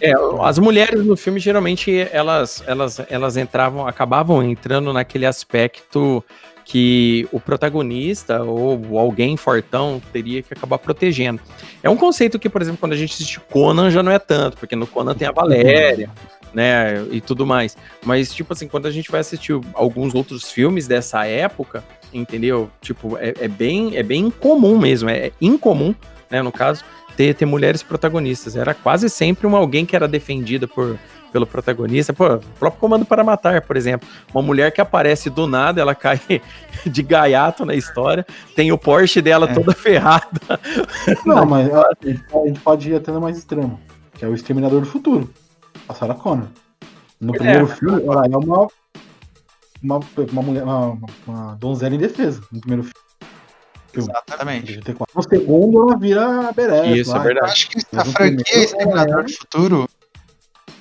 [0.00, 6.24] É, as mulheres no filme geralmente elas, elas, elas entravam, acabavam entrando naquele aspecto
[6.64, 11.40] que o protagonista ou alguém fortão teria que acabar protegendo.
[11.82, 14.56] É um conceito que, por exemplo, quando a gente assiste Conan já não é tanto,
[14.56, 16.08] porque no Conan tem a Valéria,
[16.54, 17.76] né, e tudo mais.
[18.04, 21.82] Mas, tipo assim, quando a gente vai assistir alguns outros filmes dessa época,
[22.12, 22.70] entendeu?
[22.80, 25.92] Tipo, é, é bem, é bem incomum mesmo, é incomum,
[26.30, 26.84] né, no caso,
[27.20, 28.56] ter, ter mulheres protagonistas.
[28.56, 30.98] Era quase sempre uma alguém que era defendida por
[31.30, 32.12] pelo protagonista.
[32.12, 34.08] Pô, o próprio Comando para Matar, por exemplo.
[34.34, 36.20] Uma mulher que aparece do nada, ela cai
[36.84, 39.54] de gaiato na história, tem o Porsche dela é.
[39.54, 40.58] toda ferrada.
[41.24, 43.78] Não, mas a, gente pode ir até no mais extremo,
[44.14, 45.30] que é o Exterminador do Futuro,
[45.88, 46.48] a Sarah Connor.
[47.20, 47.38] No é.
[47.38, 48.66] primeiro filme, ela é uma,
[49.80, 50.00] uma,
[50.32, 53.09] uma mulher, uma, uma donzela indefesa no primeiro filme.
[53.94, 54.80] Exatamente.
[55.14, 56.92] No segundo, ela vira Beré.
[56.92, 57.18] Isso, lá.
[57.18, 57.46] é verdade.
[57.46, 59.88] Eu acho que a franquia Exterminador do Futuro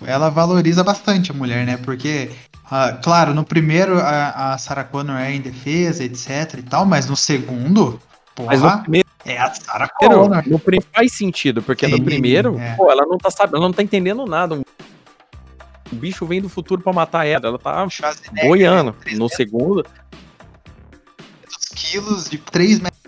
[0.06, 1.78] ela valoriza bastante a mulher, né?
[1.78, 2.30] Porque,
[2.66, 7.16] uh, claro, no primeiro a, a Sarah Connor é indefesa, etc e tal, mas no
[7.16, 8.00] segundo,
[8.36, 10.48] porra, mas no primeiro, é a Sarah Connor.
[10.48, 12.76] No primeiro faz sentido, porque Sim, no primeiro, é.
[12.76, 14.56] pô, ela não tá sabendo, ela não tá entendendo nada.
[15.92, 17.86] O bicho vem do futuro para matar ela, ela tá
[18.44, 18.96] boiando.
[19.06, 19.14] Né?
[19.18, 19.84] No segundo,
[21.76, 22.99] quilos de 3 metros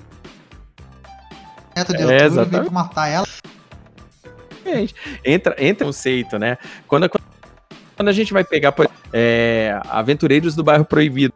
[1.85, 3.27] de é, altura, vem pra matar ela.
[5.25, 6.57] Entra, entra conceito, né?
[6.87, 7.09] Quando,
[7.95, 11.33] quando a gente vai pegar, por, é, Aventureiros do Bairro Proibido,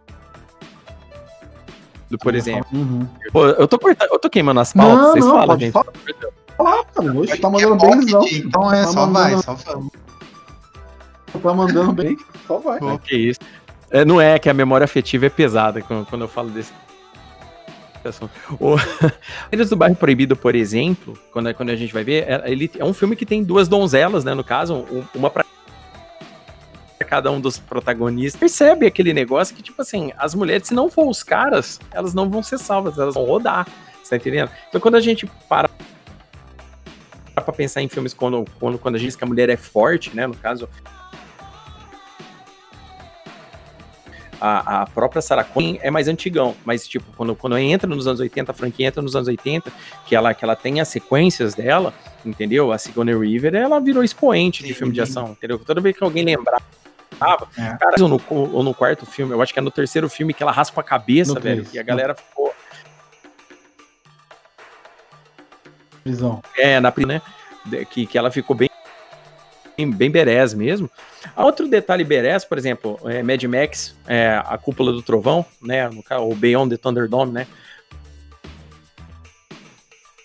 [2.21, 2.67] por exemplo.
[2.71, 3.07] Uhum.
[3.31, 5.73] Pô, eu tô cortando, eu tô queimando as pautas, não, vocês não, falam, gente.
[5.73, 6.85] Falar.
[7.15, 8.27] Hoje tá mandando bem, não.
[8.27, 9.83] Então é, tá só vai, só fala.
[11.43, 12.79] Tá mandando bem, só vai.
[12.79, 13.39] Pô, que isso.
[13.91, 16.71] É, não é que a memória afetiva é pesada quando eu falo desse
[18.59, 18.75] o
[19.51, 22.83] Eles do Bairro Proibido, por exemplo, quando, quando a gente vai ver, é, ele é
[22.83, 24.33] um filme que tem duas donzelas, né?
[24.33, 25.45] No caso, uma para
[27.05, 28.39] cada um dos protagonistas.
[28.39, 32.29] Percebe aquele negócio que, tipo assim, as mulheres, se não for os caras, elas não
[32.29, 33.67] vão ser salvas, elas vão rodar.
[34.01, 34.49] Você tá entendendo?
[34.69, 35.69] Então, quando a gente para
[37.35, 40.15] pra pensar em filmes quando, quando, quando a gente diz que a mulher é forte,
[40.15, 40.25] né?
[40.25, 40.69] No caso,
[44.39, 48.19] a, a própria Sarah Connor é mais antigão, mas tipo, quando, quando entra nos anos
[48.19, 49.71] 80, a franquia entra nos anos 80,
[50.05, 51.93] que ela, que ela tem as sequências dela,
[52.25, 52.71] entendeu?
[52.71, 55.59] A Sigourney Weaver, ela virou expoente de filme de ação, entendeu?
[55.59, 56.61] Toda vez que alguém lembrar
[57.57, 57.77] é.
[57.77, 60.43] Cara, ou no, ou no quarto filme, eu acho que é no terceiro filme que
[60.43, 62.53] ela raspa a cabeça, no velho, e a galera ficou.
[66.03, 66.41] Prisão.
[66.57, 67.21] É, na né?
[67.89, 68.69] Que, que ela ficou bem
[69.83, 70.89] bem berés mesmo.
[71.35, 76.03] Outro detalhe berés, por exemplo, é Mad Max, é, a Cúpula do Trovão, né, no,
[76.23, 77.47] o Beyond the Thunderdome, né,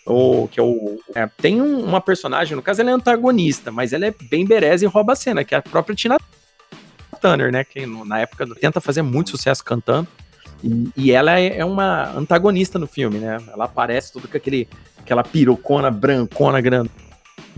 [0.06, 3.92] o, que é o, é, tem um, uma personagem, no caso ela é antagonista, mas
[3.92, 6.18] ela é bem berés e rouba a cena, que é a própria Tina
[7.20, 10.08] Turner, né, que na época tenta fazer muito sucesso cantando,
[10.62, 14.68] e, e ela é, é, uma antagonista no filme, né, ela aparece tudo com aquele,
[14.98, 16.90] aquela pirocona brancona grande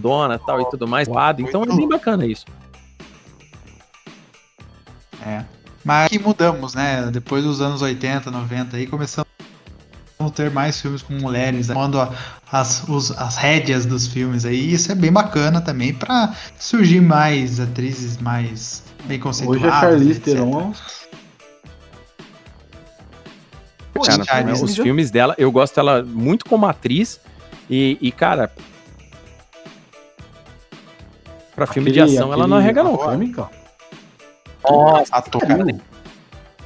[0.02, 1.40] dona tal e tudo mais, voado.
[1.40, 2.44] Então é bem bacana isso.
[5.24, 5.44] É.
[5.84, 7.08] Mas aqui mudamos, né?
[7.10, 9.30] Depois dos anos 80, 90 aí, começamos
[10.18, 12.08] a ter mais filmes com mulheres, tomando né?
[12.50, 14.56] as, os, as rédeas dos filmes aí.
[14.56, 19.64] E isso é bem bacana também para surgir mais atrizes mais bem conceituadas.
[19.64, 20.72] Hoje a Charlize Theron
[24.26, 27.20] Cara, os filmes dela, eu gosto dela muito como atriz.
[27.70, 28.50] E, e, cara,
[31.62, 32.94] Pra filme aquele, de ação, ela não arrega, não.
[32.94, 33.48] Atômica?
[34.68, 35.80] Nossa, Atômica.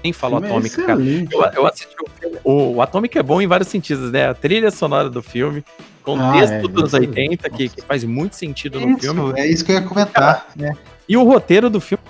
[0.02, 1.00] Nem falou é Atômica, é cara.
[1.02, 2.38] Eu, eu, assisti o filme.
[2.42, 4.30] O, o Atômica é bom em vários sentidos, né?
[4.30, 5.62] A trilha sonora do filme,
[6.02, 9.38] contexto ah, é, dos é, 80, que, que, faz muito sentido no filme.
[9.38, 10.72] É isso que eu ia comentar, né?
[11.06, 12.02] E o roteiro do filme.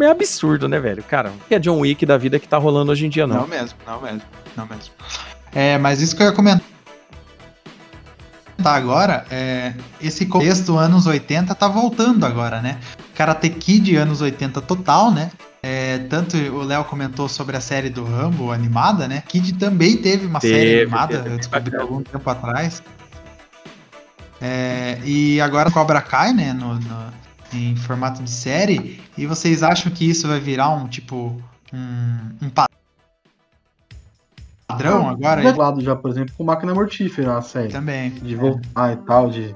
[0.00, 1.02] É absurdo, né, velho?
[1.02, 3.38] Cara, que é John Wick da vida que tá rolando hoje em dia, não.
[3.38, 4.22] Não mesmo, não mesmo,
[4.56, 4.94] não mesmo.
[5.52, 6.62] É, mas isso que eu ia comentar
[8.60, 12.78] tá agora, é, esse contexto anos 80 tá voltando agora, né?
[13.14, 15.30] Karate Kid anos 80 total, né?
[15.62, 19.22] É, tanto o Léo comentou sobre a série do Rambo animada, né?
[19.28, 22.82] Kid também teve uma teve, série animada, teve, eu descobri há algum tempo atrás.
[24.40, 26.52] É, e agora Cobra Kai, né?
[26.52, 27.12] No, no,
[27.52, 29.02] em formato de série.
[29.18, 31.40] E vocês acham que isso vai virar um tipo
[31.72, 32.79] um, um padrão
[34.72, 35.40] ah, agora.
[35.40, 37.72] Reglado já, por exemplo, com máquina mortífera a série.
[37.72, 38.10] Também.
[38.10, 38.92] De voltar é.
[38.94, 39.54] e tal, de.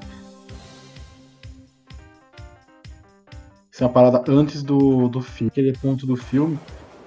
[3.70, 6.58] Isso é uma parada antes do, do filme, aquele ponto do filme.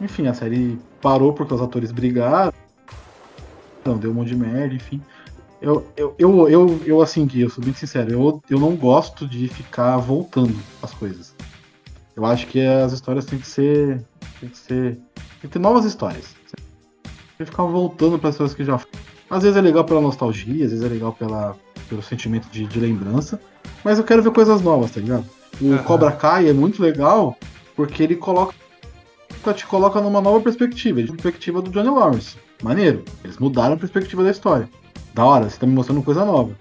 [0.01, 2.53] Enfim, a série parou porque os atores brigaram.
[3.85, 5.01] Não, deu um monte de merda, enfim.
[5.61, 9.27] Eu, eu, eu, eu, eu assim, que eu sou bem sincero, eu, eu não gosto
[9.27, 11.33] de ficar voltando as coisas.
[12.15, 14.03] Eu acho que as histórias têm que ser.
[14.39, 14.95] Tem que ser.
[14.95, 16.36] Tem que ter novas histórias
[17.45, 18.79] ficar voltando para as coisas que já.
[19.29, 21.55] Às vezes é legal pela nostalgia, às vezes é legal pela,
[21.89, 23.39] pelo sentimento de, de lembrança,
[23.83, 25.25] mas eu quero ver coisas novas, tá ligado?
[25.59, 25.77] O uhum.
[25.79, 27.37] Cobra Kai é muito legal
[27.75, 28.55] porque ele coloca
[29.53, 32.35] te coloca numa nova perspectiva, de perspectiva do Johnny Lawrence.
[32.61, 33.03] Maneiro.
[33.23, 34.69] Eles mudaram a perspectiva da história.
[35.13, 36.51] Da hora, você tá me mostrando coisa nova.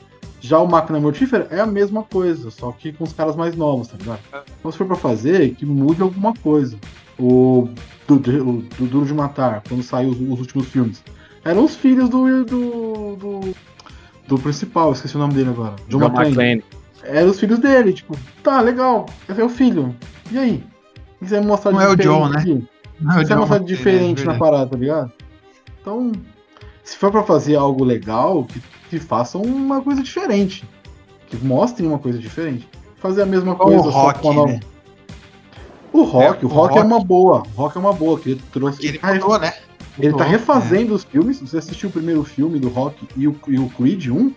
[0.40, 3.88] Já o Máquina Mortífera é a mesma coisa, só que com os caras mais novos,
[3.88, 4.20] tá ligado?
[4.58, 6.78] Então se for pra fazer, que mude alguma coisa.
[7.18, 7.68] O
[8.06, 11.02] do, do, do Duro de Matar, quando saiu os, os, últimos filmes,
[11.44, 13.54] eram os filhos do, do, do,
[14.28, 15.76] do principal, esqueci o nome dele agora.
[15.88, 16.52] John, John McClane.
[16.52, 16.64] McClane.
[17.04, 19.94] Eram os filhos dele, tipo, tá, legal, esse é o filho.
[20.30, 20.64] E aí?
[21.20, 22.38] Você vai mostrar Não é o John, né?
[22.38, 22.68] Aqui?
[23.00, 25.12] Não é o Você vai mostrar diferente é na parada, tá ligado?
[25.80, 26.12] Então,
[26.84, 30.64] se for pra fazer algo legal, que, que façam uma coisa diferente.
[31.28, 32.68] Que mostrem uma coisa diferente.
[32.96, 34.52] Fazer a mesma coisa, o só rock, com a nova.
[34.52, 34.60] Né?
[35.96, 37.42] O Rock, é, o, Rock, é uma boa.
[37.54, 38.78] O Rock é uma boa, que ele trouxe.
[38.78, 39.54] Que ele mudou, né?
[39.98, 40.94] Ele tá refazendo é.
[40.94, 41.40] os filmes.
[41.40, 44.32] Você assistiu o primeiro filme do Rock e o, e o Creed 1,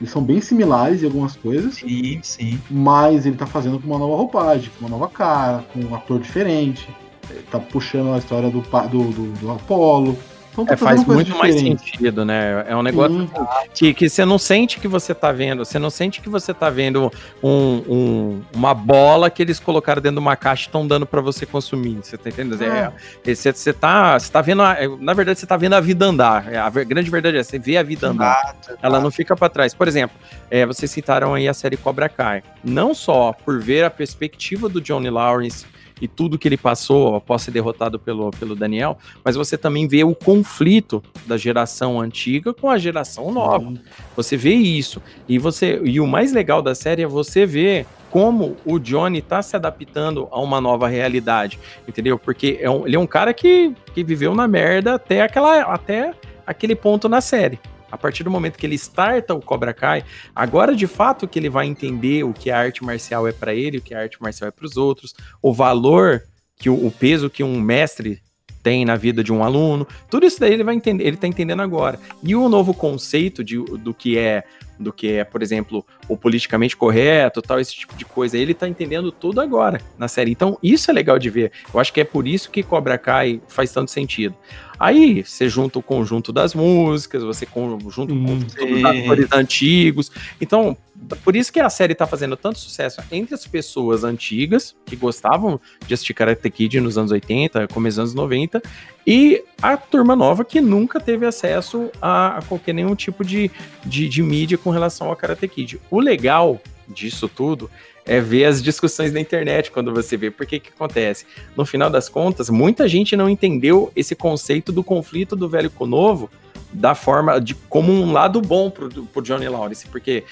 [0.00, 1.76] eles são bem similares em algumas coisas.
[1.76, 2.60] Sim, sim.
[2.68, 6.18] Mas ele tá fazendo com uma nova roupagem, com uma nova cara, com um ator
[6.18, 6.88] diferente.
[7.30, 10.18] Ele tá puxando a história do, do, do, do Apollo.
[10.54, 12.64] Então tá É, faz muito mais sentido, né?
[12.68, 13.28] É um negócio Sim.
[13.74, 16.70] que, que você não sente que você tá vendo, você não sente que você tá
[16.70, 17.10] vendo
[17.42, 21.20] um, um- uma bola que eles colocaram dentro de uma caixa e estão dando pra
[21.20, 21.98] você consumir.
[22.02, 22.62] Você tá entendendo?
[22.62, 22.92] É,
[23.26, 26.06] é, você, você tá, você tá vendo, a- na verdade, você tá vendo a vida
[26.06, 26.52] andar.
[26.52, 28.54] É, A grande verdade é, você vê a vida andar.
[28.62, 29.74] Exato, Ela não fica pra trás.
[29.74, 30.16] Por exemplo,
[30.48, 32.44] é, vocês citaram aí a série Cobra Kai.
[32.62, 35.66] Não só por ver a perspectiva do Johnny Lawrence
[36.00, 40.02] e tudo que ele passou após ser derrotado pelo, pelo Daniel, mas você também vê
[40.04, 43.72] o conflito da geração antiga com a geração nova.
[44.16, 45.00] Você vê isso.
[45.28, 49.42] E você e o mais legal da série é você ver como o Johnny tá
[49.42, 52.16] se adaptando a uma nova realidade, entendeu?
[52.18, 56.12] Porque é um- ele é um cara que, que viveu na merda até, aquela, até
[56.46, 57.58] aquele ponto na série.
[57.94, 60.04] A partir do momento que ele starta o Cobra Kai,
[60.34, 63.78] agora de fato que ele vai entender o que a arte marcial é pra ele,
[63.78, 66.24] o que a arte marcial é para os outros, o valor
[66.56, 68.20] que o, o peso que um mestre
[68.64, 71.62] tem na vida de um aluno, tudo isso daí ele vai entender, ele tá entendendo
[71.62, 72.00] agora.
[72.20, 74.42] E o novo conceito de, do que é
[74.78, 78.68] do que é, por exemplo, o politicamente correto, tal, esse tipo de coisa, ele tá
[78.68, 80.30] entendendo tudo agora na série.
[80.30, 81.52] Então, isso é legal de ver.
[81.72, 84.34] Eu acho que é por isso que Cobra Kai faz tanto sentido.
[84.78, 87.46] Aí, você junta o conjunto das músicas, você
[87.90, 90.10] junta o Hum, conjunto dos atores antigos.
[90.40, 90.76] Então,
[91.22, 95.60] por isso que a série tá fazendo tanto sucesso entre as pessoas antigas, que gostavam
[95.86, 98.62] de assistir Karate Kid nos anos 80, começo dos anos 90,
[99.06, 103.50] e a turma nova que nunca teve acesso a, a qualquer nenhum tipo de,
[103.84, 105.80] de, de mídia com relação ao Karate Kid.
[105.90, 107.70] O legal disso tudo
[108.06, 110.30] é ver as discussões na internet quando você vê.
[110.30, 111.26] Porque que acontece?
[111.56, 115.84] No final das contas, muita gente não entendeu esse conceito do conflito do velho com
[115.84, 116.30] o novo
[116.74, 120.24] da forma de como um lado bom pro, pro Johnny Lawrence, porque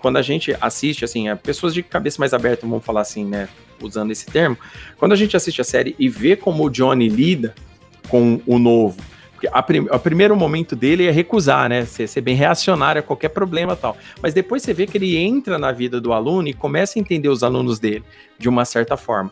[0.00, 3.48] quando a gente assiste, assim, é, pessoas de cabeça mais aberta vão falar assim, né,
[3.82, 4.56] usando esse termo,
[4.96, 7.54] quando a gente assiste a série e vê como o Johnny lida
[8.08, 8.96] com o novo,
[9.38, 13.02] porque a prim- o primeiro momento dele é recusar, né, ser, ser bem reacionário a
[13.02, 16.48] qualquer problema e tal, mas depois você vê que ele entra na vida do aluno
[16.48, 18.02] e começa a entender os alunos dele
[18.36, 19.30] de uma certa forma.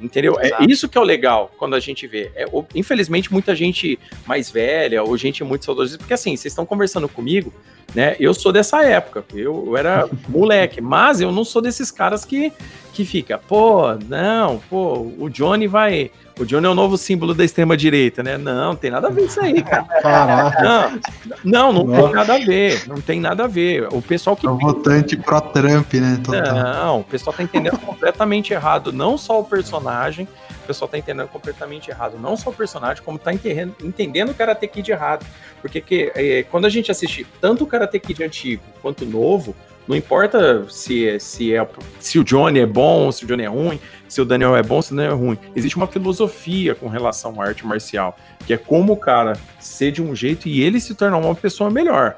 [0.00, 0.40] Entendeu?
[0.40, 0.70] É exato.
[0.70, 2.30] isso que é o legal quando a gente vê.
[2.34, 6.64] É, o- infelizmente, muita gente mais velha ou gente muito saudosista, porque assim, vocês estão
[6.64, 7.52] conversando comigo,
[7.94, 8.16] né?
[8.18, 12.52] Eu sou dessa época, eu, eu era moleque, mas eu não sou desses caras que,
[12.92, 16.10] que fica, pô, não, pô, o Johnny vai.
[16.38, 18.36] O Johnny é o novo símbolo da extrema-direita, né?
[18.36, 19.84] Não, não tem nada a ver isso aí, cara.
[20.02, 21.00] Caraca.
[21.44, 22.88] Não, não, não tem nada a ver.
[22.88, 23.86] Não tem nada a ver.
[23.92, 26.18] O pessoal que É o votante pró-Trump, né?
[26.24, 26.54] Total.
[26.54, 30.26] não, o pessoal tá entendendo completamente errado, não só o personagem,
[30.64, 34.34] o pessoal tá entendendo completamente errado, não só o personagem, como tá entendendo, entendendo o
[34.34, 35.26] Karate Kid errado.
[35.60, 39.54] Porque que, é, quando a gente assiste tanto o Karate Kid antigo quanto o novo,
[39.86, 41.66] não importa se, é- se, é,
[42.00, 44.80] se o Johnny é bom, se o Johnny é ruim, se o Daniel é bom,
[44.80, 45.38] se o Daniel é ruim.
[45.54, 50.02] Existe uma filosofia com relação à arte marcial, que é como o cara ser de
[50.02, 52.14] um jeito e ele se tornar uma pessoa melhor.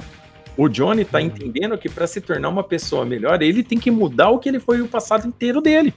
[0.57, 4.31] O Johnny tá entendendo que para se tornar uma pessoa melhor, ele tem que mudar
[4.31, 5.93] o que ele foi o passado inteiro dele.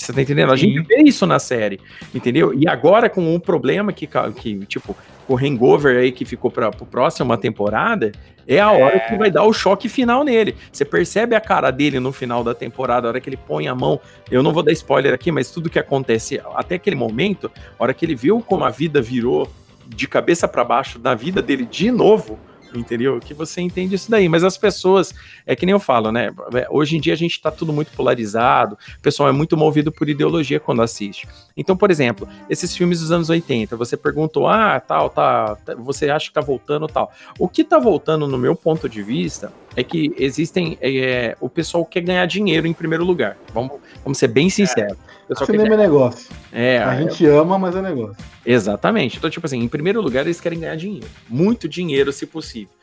[0.00, 0.50] Você tá entendendo?
[0.50, 0.72] A Sim.
[0.72, 1.78] gente vê isso na série,
[2.14, 2.54] entendeu?
[2.54, 4.96] E agora com um problema que, que tipo,
[5.28, 8.10] o hangover aí que ficou para pro próxima temporada,
[8.48, 10.56] é a hora que vai dar o choque final nele.
[10.72, 13.74] Você percebe a cara dele no final da temporada, a hora que ele põe a
[13.74, 14.00] mão.
[14.30, 17.92] Eu não vou dar spoiler aqui, mas tudo que acontece até aquele momento, a hora
[17.92, 19.48] que ele viu como a vida virou
[19.86, 22.38] de cabeça para baixo na vida dele de novo,
[22.74, 23.18] entendeu?
[23.20, 24.28] Que você entende isso daí.
[24.28, 25.14] Mas as pessoas,
[25.46, 26.30] é que nem eu falo, né?
[26.70, 30.08] Hoje em dia a gente tá tudo muito polarizado, o pessoal é muito movido por
[30.08, 31.28] ideologia quando assiste.
[31.56, 36.10] Então, por exemplo, esses filmes dos anos 80, você perguntou, ah, tal, tá, tá, você
[36.10, 37.12] acha que tá voltando tal.
[37.38, 40.76] O que tá voltando, no meu ponto de vista, é que existem.
[40.80, 43.36] é, o pessoal quer ganhar dinheiro em primeiro lugar.
[43.52, 44.96] Vamos, vamos ser bem sinceros.
[45.24, 46.28] O pessoal quer Cinema é negócio.
[46.52, 48.16] é, A gente ama, mas é negócio.
[48.44, 49.16] Exatamente.
[49.18, 51.06] Então, tipo assim, em primeiro lugar, eles querem ganhar dinheiro.
[51.28, 52.74] Muito dinheiro, se possível.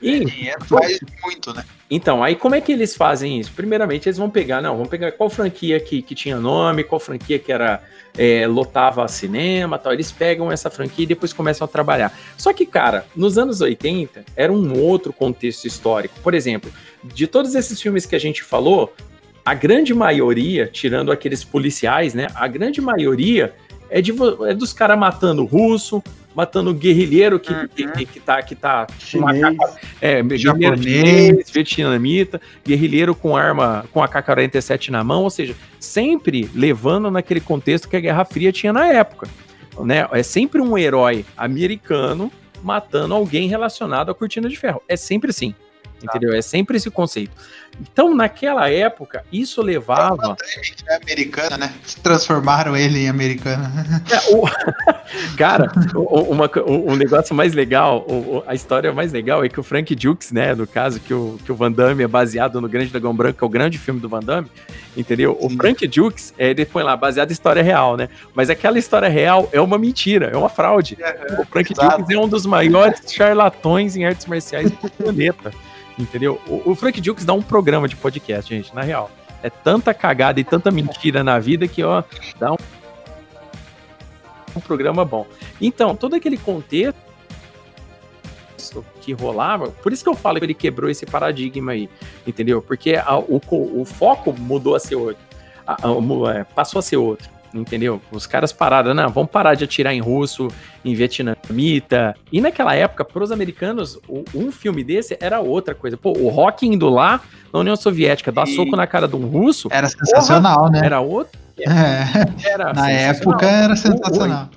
[0.00, 1.64] E, Dinheiro faz muito, né?
[1.90, 3.52] então, aí como é que eles fazem isso?
[3.52, 7.38] Primeiramente, eles vão pegar, não, vão pegar qual franquia que, que tinha nome, qual franquia
[7.38, 7.82] que era
[8.16, 9.92] é, lotava cinema tal.
[9.92, 12.16] Eles pegam essa franquia e depois começam a trabalhar.
[12.36, 16.18] Só que, cara, nos anos 80 era um outro contexto histórico.
[16.20, 16.70] Por exemplo,
[17.02, 18.94] de todos esses filmes que a gente falou,
[19.44, 22.26] a grande maioria, tirando aqueles policiais, né?
[22.34, 23.54] A grande maioria
[23.90, 24.12] é, de,
[24.48, 26.02] é dos caras matando russo,
[26.34, 27.68] matando guerrilheiro que, Uhum.
[27.68, 28.42] que, que tá.
[28.42, 29.56] Que tá com uma Chinês.
[30.00, 31.50] é, Japonês.
[31.50, 37.88] vietnamita, guerrilheiro com arma, com a K-47 na mão, ou seja, sempre levando naquele contexto
[37.88, 39.28] que a Guerra Fria tinha na época.
[39.80, 40.06] Né?
[40.12, 42.30] É sempre um herói americano
[42.62, 44.82] matando alguém relacionado à cortina de ferro.
[44.88, 45.54] É sempre assim.
[46.02, 46.34] Entendeu?
[46.34, 47.32] É sempre esse conceito.
[47.80, 50.36] Então, naquela época, isso levava.
[50.88, 51.74] É americana, né?
[52.02, 53.70] Transformaram ele em americana.
[54.10, 54.46] É, o...
[55.36, 56.48] Cara, o, uma,
[56.96, 58.06] negócio mais legal,
[58.46, 60.54] a história mais legal é que o Frank Dukes, né?
[60.54, 63.44] No caso, que o, que o Van Damme é baseado no Grande Dragão Branco, que
[63.44, 64.48] é o grande filme do Van Damme,
[64.96, 65.36] entendeu?
[65.40, 68.08] O Frank Dukes, é, ele põe lá, baseado em história real, né?
[68.34, 70.96] Mas aquela história real é uma mentira, é uma fraude.
[71.00, 71.98] É, o Frank exato.
[71.98, 75.52] Dukes é um dos maiores charlatões em artes marciais do planeta.
[75.98, 76.40] Entendeu?
[76.46, 79.10] O, o Frank Dukes dá um programa de podcast, gente, na real.
[79.42, 82.02] É tanta cagada e tanta mentira na vida que, ó,
[82.38, 82.56] dá um,
[84.56, 85.26] um programa bom.
[85.60, 87.06] Então, todo aquele contexto
[89.00, 91.88] que rolava, por isso que eu falo que ele quebrou esse paradigma aí,
[92.26, 92.60] entendeu?
[92.60, 95.22] Porque a, o, o foco mudou a ser outro,
[95.66, 98.00] a, a, é, passou a ser outro entendeu?
[98.10, 100.48] Os caras pararam, não, vamos parar de atirar em russo,
[100.84, 102.14] em vietnamita.
[102.30, 103.98] E naquela época, para os americanos,
[104.34, 105.96] um filme desse era outra coisa.
[105.96, 107.20] Pô, o Rock indo lá
[107.52, 108.54] na União Soviética, dar e...
[108.54, 109.68] soco na cara de um russo.
[109.70, 110.80] Era sensacional, porra, né?
[110.84, 111.38] Era outro.
[111.58, 111.66] É.
[112.48, 114.50] Era na época era sensacional.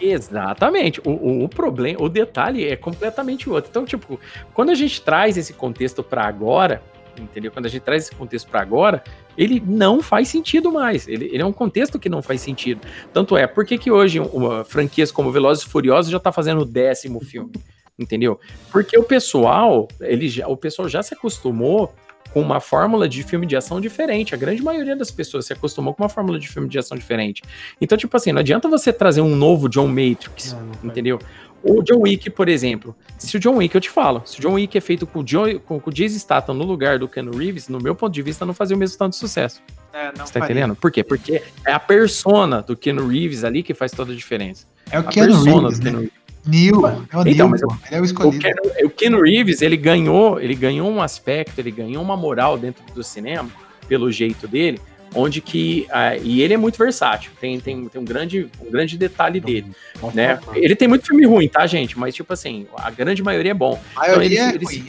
[0.00, 1.00] Exatamente.
[1.06, 3.70] O, o, o, problema, o detalhe é completamente outro.
[3.70, 4.18] Então, tipo,
[4.52, 6.82] quando a gente traz esse contexto para agora,
[7.18, 7.50] entendeu?
[7.50, 9.02] Quando a gente traz esse contexto para agora,
[9.36, 11.08] ele não faz sentido mais.
[11.08, 12.80] Ele, ele, é um contexto que não faz sentido.
[13.12, 16.62] Tanto é, por que, que hoje uma, franquias como Velozes e Furiosos já está fazendo
[16.62, 17.52] o décimo filme?
[17.98, 18.40] Entendeu?
[18.70, 21.94] Porque o pessoal, ele já, o pessoal já se acostumou
[22.32, 24.34] com uma fórmula de filme de ação diferente.
[24.34, 27.42] A grande maioria das pessoas se acostumou com uma fórmula de filme de ação diferente.
[27.80, 31.18] Então, tipo assim, não adianta você trazer um novo John Matrix, não, não entendeu?
[31.62, 32.94] O John Wick, por exemplo.
[33.18, 35.24] Se o John Wick, eu te falo, se o John Wick é feito com o,
[35.24, 38.20] John, com, com o Jason Statham no lugar do Ken Reeves, no meu ponto de
[38.20, 39.62] vista, não fazia o mesmo tanto sucesso.
[39.92, 40.54] É, não Você tá faria.
[40.54, 40.74] entendendo?
[40.74, 41.04] Por quê?
[41.04, 44.66] Porque é a persona do Ken Reeves ali que faz toda a diferença.
[44.90, 46.08] É o Ken Reeves, né?
[46.44, 48.36] Neil, é o então, Neil, ele é o escolhido.
[48.36, 48.52] O Ken,
[48.84, 53.04] o Ken Reeves, ele ganhou, ele ganhou um aspecto, ele ganhou uma moral dentro do
[53.04, 53.48] cinema,
[53.86, 54.80] pelo jeito dele,
[55.14, 58.96] onde que uh, e ele é muito versátil tem, tem, tem um grande um grande
[58.96, 59.66] detalhe dele
[60.00, 63.52] Nossa, né ele tem muito filme ruim tá gente mas tipo assim a grande maioria
[63.52, 64.84] é bom a então, ele, é ele se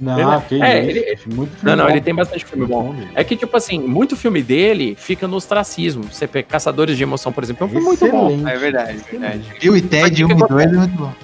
[0.00, 0.16] né?
[0.22, 2.94] não, ele, é, ele, muito não, não, ele tem bastante filme bom.
[3.14, 6.04] É que, tipo assim, muito filme dele fica no ostracismo.
[6.04, 8.48] Você pega Caçadores de Emoção, por exemplo, é um filme muito bom.
[8.48, 9.54] É verdade, é verdade.
[9.60, 11.14] Bill e Ted 1 e 2 é muito bom.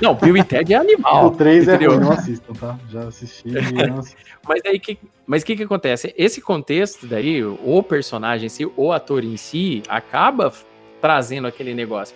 [0.00, 1.26] Não, Bill e Ted é animal.
[1.26, 2.78] o 3 é ruim, não assistam, tá?
[2.90, 3.48] Já assisti.
[4.46, 6.14] mas aí que, mas o que que acontece?
[6.16, 10.52] Esse contexto daí, o personagem em si, o ator em si, acaba
[11.00, 12.14] trazendo aquele negócio.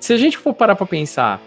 [0.00, 1.40] Se a gente for parar para pensar,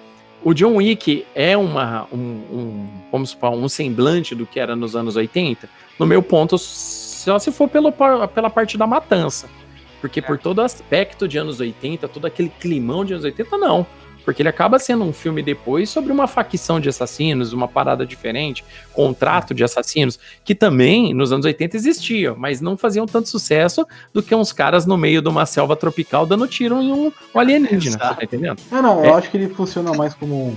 [0.43, 4.95] o John Wick é uma, um, um, vamos supor, um semblante do que era nos
[4.95, 9.49] anos 80, no meu ponto, só se for pelo, pela parte da matança.
[9.99, 10.21] Porque é.
[10.23, 13.85] por todo aspecto de anos 80, todo aquele climão de anos 80, não.
[14.23, 18.63] Porque ele acaba sendo um filme depois sobre uma facção de assassinos, uma parada diferente,
[18.93, 24.21] contrato de assassinos, que também nos anos 80 existia, mas não faziam tanto sucesso do
[24.21, 28.17] que uns caras no meio de uma selva tropical dando tiro em um, alienígena, tá
[28.21, 28.61] entendendo?
[28.71, 29.17] É, não, eu é.
[29.17, 30.55] acho que ele funciona mais como um,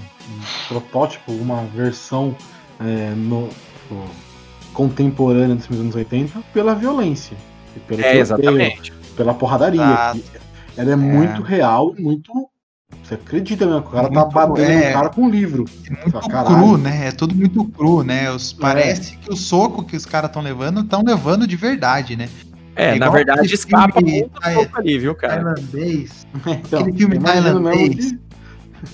[0.68, 2.36] protótipo, uma versão
[2.80, 3.48] é, no,
[3.90, 4.04] no,
[4.72, 7.36] contemporânea dos anos 80 pela violência.
[7.86, 8.92] Pelo é, exatamente.
[9.16, 9.82] Pela porradaria.
[10.76, 12.32] Ela é, é, muito real, muito
[13.02, 13.80] você acredita mesmo?
[13.80, 15.64] O cara tá muito, tá batendo é, no cara com um livro.
[15.86, 17.08] É muito cru, né?
[17.08, 18.30] É tudo muito cru, né?
[18.30, 18.60] Os, é.
[18.60, 22.28] parece que o soco que os caras estão levando estão levando de verdade, né?
[22.74, 25.42] É, é na verdade escapa muito pouco ali, viu, cara?
[25.42, 26.26] Tailandês.
[26.46, 28.14] Então, aquele filme tailandês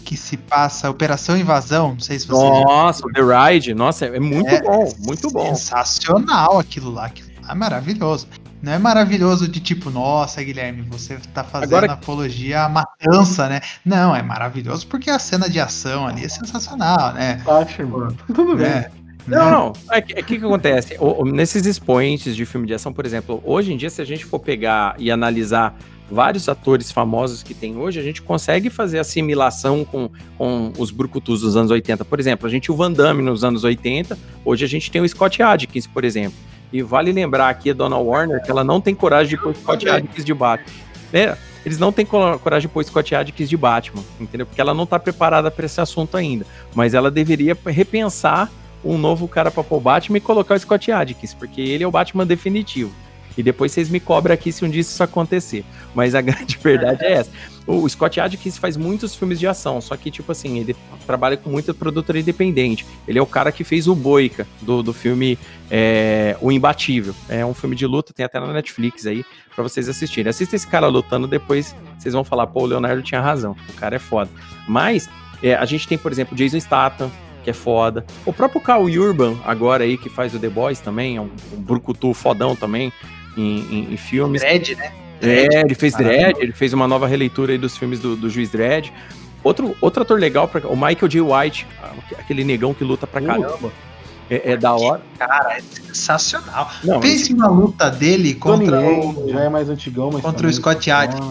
[0.05, 4.49] que se passa Operação Invasão, não sei se você Nossa, The Ride, nossa, é muito
[4.49, 5.55] é, bom, muito bom.
[5.55, 8.27] Sensacional aquilo lá, aquilo lá é maravilhoso.
[8.61, 11.93] Não é maravilhoso de tipo, nossa, Guilherme, você tá fazendo Agora...
[11.93, 13.61] apologia à matança, né?
[13.85, 17.41] Não, é maravilhoso porque a cena de ação ali é sensacional, né?
[17.47, 18.17] Acho, mano.
[18.27, 18.67] Tudo bem.
[18.67, 18.91] É.
[19.27, 19.51] Não, né?
[19.51, 19.73] não.
[19.93, 20.97] É que, é que, que acontece?
[20.99, 24.25] O, nesses expoentes de filme de ação, por exemplo, hoje em dia, se a gente
[24.25, 25.77] for pegar e analisar
[26.11, 31.43] vários atores famosos que tem hoje, a gente consegue fazer assimilação com, com os brucutus
[31.43, 32.05] dos anos 80.
[32.05, 35.09] Por exemplo, a gente o Van Damme nos anos 80, hoje a gente tem o
[35.09, 36.39] Scott Adkins, por exemplo.
[36.73, 39.89] E vale lembrar aqui a Donna Warner que ela não tem coragem de pôr Scott
[39.89, 40.73] Adkins de Batman.
[41.13, 44.47] É, eles não têm coragem de pôr Scott Adkins de Batman, entendeu?
[44.47, 46.47] Porque ela não tá preparada para esse assunto ainda.
[46.75, 48.51] Mas ela deveria repensar
[48.85, 51.91] um novo cara para pôr Batman e colocar o Scott Adkins, porque ele é o
[51.91, 52.93] Batman definitivo.
[53.39, 55.65] E depois vocês me cobram aqui se um dia isso acontecer.
[55.95, 57.31] Mas a grande verdade é essa.
[57.65, 60.75] O Scott Adkins faz muitos filmes de ação, só que, tipo assim, ele
[61.07, 62.85] trabalha com muita produtora independente.
[63.07, 65.39] Ele é o cara que fez o Boica, do, do filme
[65.71, 67.15] é, O Imbatível.
[67.29, 69.25] É um filme de luta, tem até na Netflix aí,
[69.55, 70.29] para vocês assistirem.
[70.29, 73.95] Assista esse cara lutando, depois vocês vão falar, pô, o Leonardo tinha razão, o cara
[73.97, 74.31] é foda.
[74.67, 75.09] Mas,
[75.43, 77.13] é, a gente tem, por exemplo, Jason Statham,
[77.45, 78.05] que é foda.
[78.27, 81.61] O próprio Cal Urban, agora aí, que faz o The Boys também, é um, um
[81.61, 82.93] brucutu fodão também
[83.37, 84.43] em, em, em filmes.
[84.43, 84.93] Dredd, né?
[85.21, 88.51] É, ele fez Dredd, ele fez uma nova releitura aí dos filmes do, do Juiz
[88.51, 88.91] Dredd.
[89.43, 91.21] Outro, outro ator legal, pra, o Michael J.
[91.21, 91.67] White,
[92.19, 93.73] aquele negão que luta pra caramba.
[94.31, 95.01] É, é, da hora.
[95.19, 96.71] Cara, é sensacional.
[96.85, 99.27] Não, Pense na luta dele contra o.
[99.31, 100.21] Já é mais antigão, mas.
[100.21, 101.27] Contra o Scott Adkins.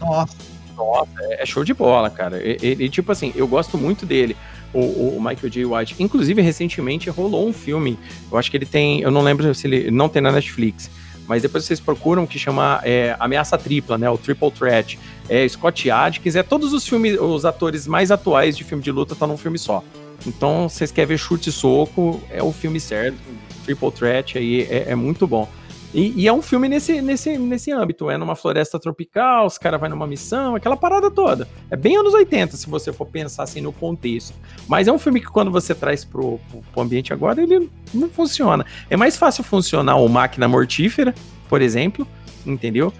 [0.00, 0.36] Nossa.
[0.76, 2.38] Nossa, é show de bola, cara.
[2.38, 4.36] Ele, tipo assim, eu gosto muito dele.
[4.74, 5.64] O, o, Michael J.
[5.64, 5.96] White.
[5.98, 7.98] Inclusive, recentemente rolou um filme.
[8.30, 9.00] Eu acho que ele tem.
[9.00, 9.90] Eu não lembro se ele.
[9.90, 10.90] Não tem na Netflix.
[11.26, 14.08] Mas depois vocês procuram que chama é, Ameaça Tripla, né?
[14.08, 14.98] O Triple Threat.
[15.28, 19.14] É Scott Adkins, é todos os filmes, os atores mais atuais de filme de luta
[19.14, 19.82] estão num filme só.
[20.24, 23.16] Então, vocês querem ver chute e soco, é o filme certo.
[23.64, 25.48] Triple Threat aí é, é muito bom.
[25.96, 28.10] E, e, é um filme nesse, nesse, nesse âmbito.
[28.10, 31.48] É numa floresta tropical, os caras vão numa missão, aquela parada toda.
[31.70, 34.34] É bem anos 80, se você for pensar assim no contexto.
[34.68, 38.10] Mas é um filme que quando você traz pro, pro, pro ambiente agora, ele não
[38.10, 38.66] funciona.
[38.90, 41.14] É mais fácil funcionar o Máquina Mortífera,
[41.48, 42.06] por exemplo,
[42.44, 42.92] entendeu?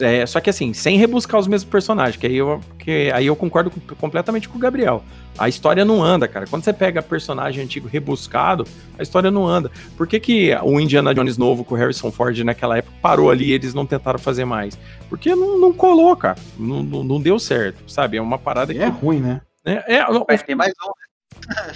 [0.00, 3.36] É, só que assim, sem rebuscar os mesmos personagens, que aí eu, que aí eu
[3.36, 5.04] concordo com, completamente com o Gabriel.
[5.36, 6.46] A história não anda, cara.
[6.46, 8.66] Quando você pega personagem antigo rebuscado,
[8.98, 9.70] a história não anda.
[9.96, 13.46] Por que, que o Indiana Jones novo com o Harrison Ford naquela época parou ali
[13.46, 14.78] e eles não tentaram fazer mais?
[15.08, 16.38] Porque não, não colou, cara.
[16.56, 18.16] Não, não, não, deu certo, sabe?
[18.16, 18.82] É uma parada e que.
[18.82, 19.40] É ruim, né?
[19.64, 21.03] É, é, Vai ter mais um, né?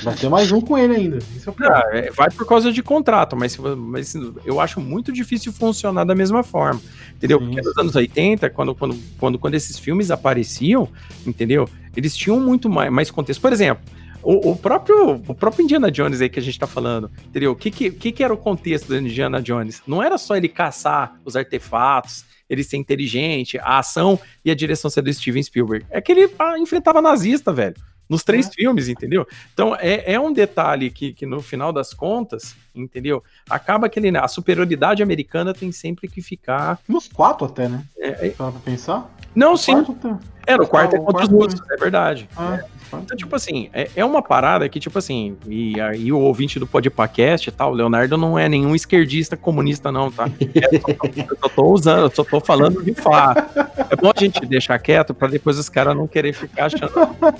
[0.02, 1.18] Vai ter mais um com ele ainda.
[1.18, 4.14] É ah, é, vai por causa de contrato, mas, mas
[4.44, 6.80] eu acho muito difícil funcionar da mesma forma.
[7.14, 7.38] Entendeu?
[7.38, 7.46] Sim.
[7.46, 10.88] Porque nos anos 80, quando, quando, quando, quando esses filmes apareciam,
[11.26, 11.68] entendeu?
[11.96, 13.40] Eles tinham muito mais, mais contexto.
[13.40, 13.84] Por exemplo,
[14.22, 17.52] o, o, próprio, o próprio Indiana Jones aí que a gente tá falando, entendeu?
[17.52, 19.82] O que, que, que era o contexto do Indiana Jones?
[19.86, 24.90] Não era só ele caçar os artefatos, ele ser inteligente, a ação e a direção
[24.90, 25.86] ser do Steven Spielberg.
[25.90, 27.74] É que ele ah, enfrentava nazista, velho
[28.08, 28.50] nos três é.
[28.50, 29.26] filmes, entendeu?
[29.52, 33.22] Então é, é um detalhe que, que no final das contas, entendeu?
[33.48, 36.78] Acaba que ele, a superioridade americana tem sempre que ficar.
[36.88, 37.84] Nos quatro até, né?
[37.98, 38.30] É, é...
[38.30, 39.10] Pra pensar?
[39.34, 39.72] Não, sim.
[39.72, 42.28] Quarto, é, no quarto é contra os russos, é verdade.
[42.36, 42.58] Ah.
[42.62, 42.78] É.
[42.96, 46.66] Então, tipo assim, é, é uma parada que, tipo assim, e aí o ouvinte do
[46.66, 50.28] Podpacast e tal, o Leonardo não é nenhum esquerdista comunista, não, tá?
[50.40, 50.76] É,
[51.30, 53.44] eu só tô usando, eu só tô falando de fato.
[53.90, 56.90] É bom a gente deixar quieto pra depois os caras não querer ficar achando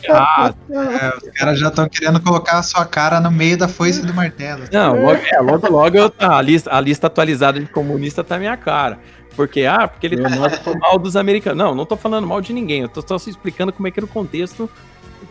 [0.02, 0.56] errado.
[0.70, 4.12] É, os caras já estão querendo colocar a sua cara no meio da foice do
[4.12, 4.64] martelo.
[4.70, 8.56] Não, logo, é, logo, logo eu, a, lista, a lista atualizada de comunista tá minha
[8.56, 8.98] cara.
[9.38, 11.56] Porque, ah, porque ele tá falando mal dos americanos.
[11.56, 12.80] Não, não tô falando mal de ninguém.
[12.82, 14.68] Eu tô só explicando como é que era o contexto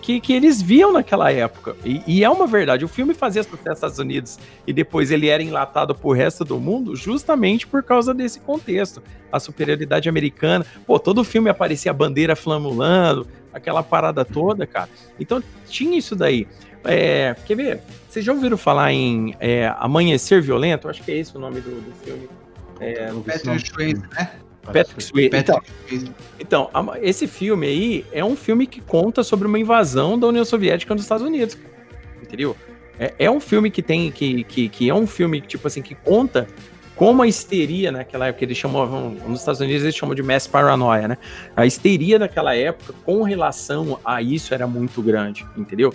[0.01, 1.75] que, que eles viam naquela época.
[1.83, 2.85] E, e, é uma verdade.
[2.85, 6.57] O filme fazia sucesso nos Estados Unidos e depois ele era enlatado pro resto do
[6.57, 9.03] mundo justamente por causa desse contexto.
[9.29, 10.65] A superioridade americana.
[10.85, 14.87] Pô, todo o filme aparecia a bandeira flamulando, aquela parada toda, cara.
[15.19, 16.47] Então tinha isso daí.
[16.85, 17.81] É, quer ver?
[18.07, 20.87] Vocês já ouviram falar em é, Amanhecer Violento?
[20.87, 22.29] Acho que é esse o nome do, do filme.
[22.79, 24.31] É, Patrick Swayze, né?
[24.63, 25.31] Patrick Swayze.
[26.39, 26.69] Então, então,
[27.01, 31.03] esse filme aí é um filme que conta sobre uma invasão da União Soviética nos
[31.03, 31.57] Estados Unidos.
[32.21, 32.55] Entendeu?
[32.99, 34.11] É, é um filme que tem.
[34.11, 36.47] Que, que, que é um filme, tipo assim, que conta
[36.97, 41.07] como a histeria naquela época, eles chamavam, nos Estados Unidos eles chamam de mass paranoia,
[41.07, 41.17] né?
[41.55, 45.93] A histeria daquela época com relação a isso era muito grande, entendeu?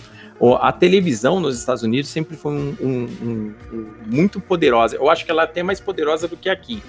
[0.61, 4.96] A televisão nos Estados Unidos sempre foi um, um, um, um muito poderosa.
[4.96, 6.80] Eu acho que ela é até mais poderosa do que aqui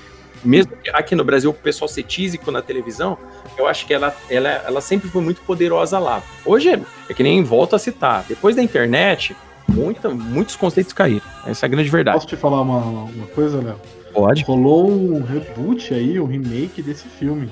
[0.45, 3.17] mesmo aqui no Brasil o pessoal ser tísico na televisão,
[3.57, 6.21] eu acho que ela, ela, ela sempre foi muito poderosa lá.
[6.45, 9.37] Hoje é, é que nem volto a citar, depois da internet,
[9.67, 11.25] muita, muitos conceitos caíram.
[11.45, 12.17] Essa é a grande verdade.
[12.17, 14.02] Posso te falar uma, uma coisa, Léo?
[14.13, 14.43] Pode.
[14.43, 17.51] Rolou um reboot aí, um remake desse filme.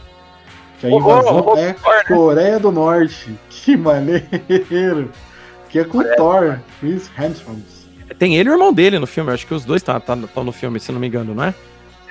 [0.80, 3.38] Que a invasão oh, oh, é oh, Coreia do Norte.
[3.50, 5.12] Que maneiro!
[5.70, 7.60] Que é com o Thor, Chris Hemsworth.
[8.18, 10.44] Tem ele e o irmão dele no filme, acho que os dois estão tá, tá,
[10.44, 11.54] no filme, se não me engano, não é?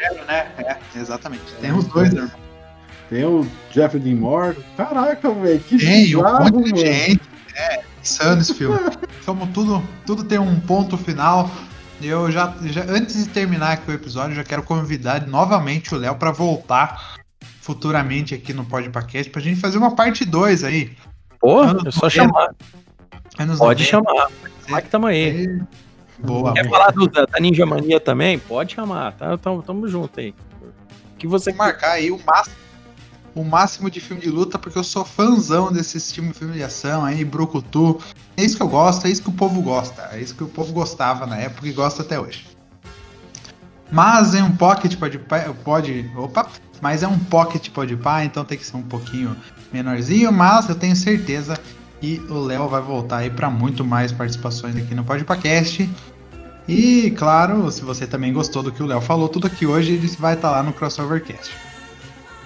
[0.01, 0.51] zero, né?
[0.59, 1.42] É, exatamente.
[1.61, 2.30] Tem os dois, né?
[3.09, 4.57] Tem o Jeff Dean Moore.
[4.76, 7.20] Caraca, velho, que Tem um monte de gente.
[7.55, 8.78] É, insano esse filme.
[9.26, 11.51] Como tudo, tudo tem um ponto final.
[12.03, 16.14] Eu já, já, antes de terminar aqui o episódio, já quero convidar novamente o Léo
[16.14, 17.16] para voltar
[17.61, 20.96] futuramente aqui no Podcast pra gente fazer uma parte 2 aí.
[21.38, 22.55] Porra, é só chamar.
[23.59, 24.30] Pode chamar.
[24.66, 25.61] Como que tamo aí?
[26.18, 26.53] Boa.
[26.55, 26.78] Quer boa.
[26.78, 28.38] falar do, da Ninja Mania também?
[28.38, 29.36] Pode chamar, tá?
[29.38, 30.34] Tamo, tamo junto aí.
[31.18, 32.57] Que você Vou marcar aí o máximo,
[33.34, 37.04] o máximo de filme de luta, porque eu sou fãzão desses filmes filme de ação
[37.04, 38.00] aí, Brucutu.
[38.36, 40.08] É isso que eu gosto, é isso que o povo gosta.
[40.12, 42.46] É isso que o povo gostava na época e gosta até hoje.
[43.90, 45.18] Mas em um pocket pode,
[45.64, 46.46] pode opa,
[46.80, 49.36] mas é um pocket pode pá, então tem que ser um pouquinho
[49.72, 51.58] menorzinho, mas eu tenho certeza
[52.00, 55.88] E o Léo vai voltar aí para muito mais participações aqui no Podcast.
[56.66, 60.06] E claro, se você também gostou do que o Léo falou, tudo aqui hoje ele
[60.18, 61.69] vai estar tá lá no Crossovercast.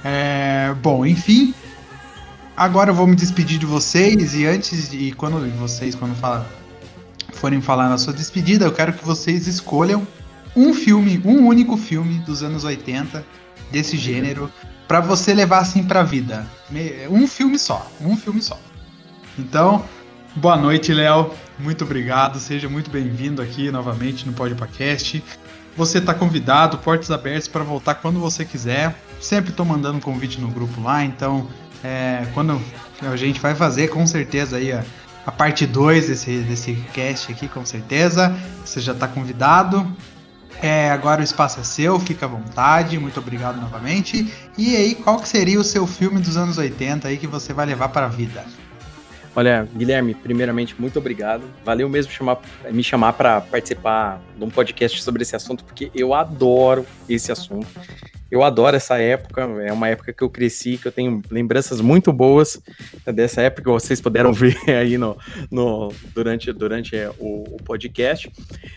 [0.04, 1.54] É, bom, enfim,
[2.54, 6.14] agora eu vou me despedir de vocês e antes de quando vocês quando
[7.32, 10.06] forem falar na sua despedida, eu quero que vocês escolham
[10.54, 13.24] um filme, um único filme dos anos 80
[13.72, 14.52] desse gênero
[14.86, 16.46] para você levar assim para a vida.
[17.10, 18.58] Um filme só, um filme só.
[19.38, 19.84] Então,
[20.36, 21.30] boa noite, Léo.
[21.58, 22.38] Muito obrigado.
[22.38, 25.22] Seja muito bem-vindo aqui novamente no Podcast.
[25.76, 28.94] Você está convidado, portas abertas para voltar quando você quiser.
[29.20, 31.48] Sempre estou mandando convite no grupo lá, então
[31.82, 32.60] é, quando
[33.02, 34.84] a gente vai fazer com certeza aí a,
[35.26, 38.34] a parte 2 desse, desse cast aqui, com certeza.
[38.64, 39.86] Você já está convidado.
[40.62, 44.32] É, agora o espaço é seu, fica à vontade, muito obrigado novamente.
[44.56, 47.66] E aí, qual que seria o seu filme dos anos 80 aí que você vai
[47.66, 48.44] levar para a vida?
[49.36, 51.42] Olha, Guilherme, primeiramente, muito obrigado.
[51.64, 56.14] Valeu mesmo chamar, me chamar para participar de um podcast sobre esse assunto, porque eu
[56.14, 57.66] adoro esse assunto.
[58.30, 62.12] Eu adoro essa época, é uma época que eu cresci, que eu tenho lembranças muito
[62.12, 62.60] boas
[63.06, 65.16] dessa época, vocês puderam ver aí no,
[65.50, 68.30] no, durante, durante é, o, o, podcast.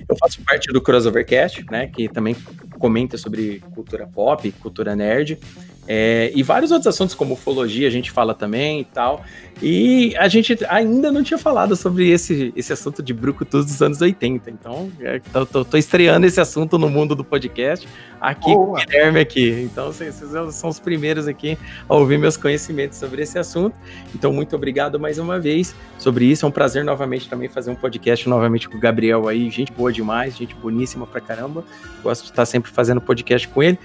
[0.07, 2.35] Eu faço parte do Crossovercast, né, que também
[2.77, 5.39] comenta sobre cultura pop, cultura nerd,
[5.87, 9.23] é, e vários outros assuntos, como ufologia, a gente fala também e tal.
[9.61, 14.01] E a gente ainda não tinha falado sobre esse, esse assunto de brucutus dos anos
[14.01, 14.51] 80.
[14.51, 17.87] Então, é, tô, tô, tô, estreando esse assunto no mundo do podcast
[18.21, 18.65] aqui Boa.
[18.65, 19.49] com o Guilherme aqui.
[19.71, 21.57] Então, vocês, vocês são os primeiros aqui
[21.87, 23.75] a ouvir meus conhecimentos sobre esse assunto.
[24.13, 26.45] Então, muito obrigado mais uma vez sobre isso.
[26.45, 29.49] É um prazer novamente também fazer um podcast novamente com o Gabriel aí.
[29.49, 31.63] Gente boa demais, gente boníssima pra caramba.
[32.03, 33.79] Gosto de estar sempre fazendo podcast com ele.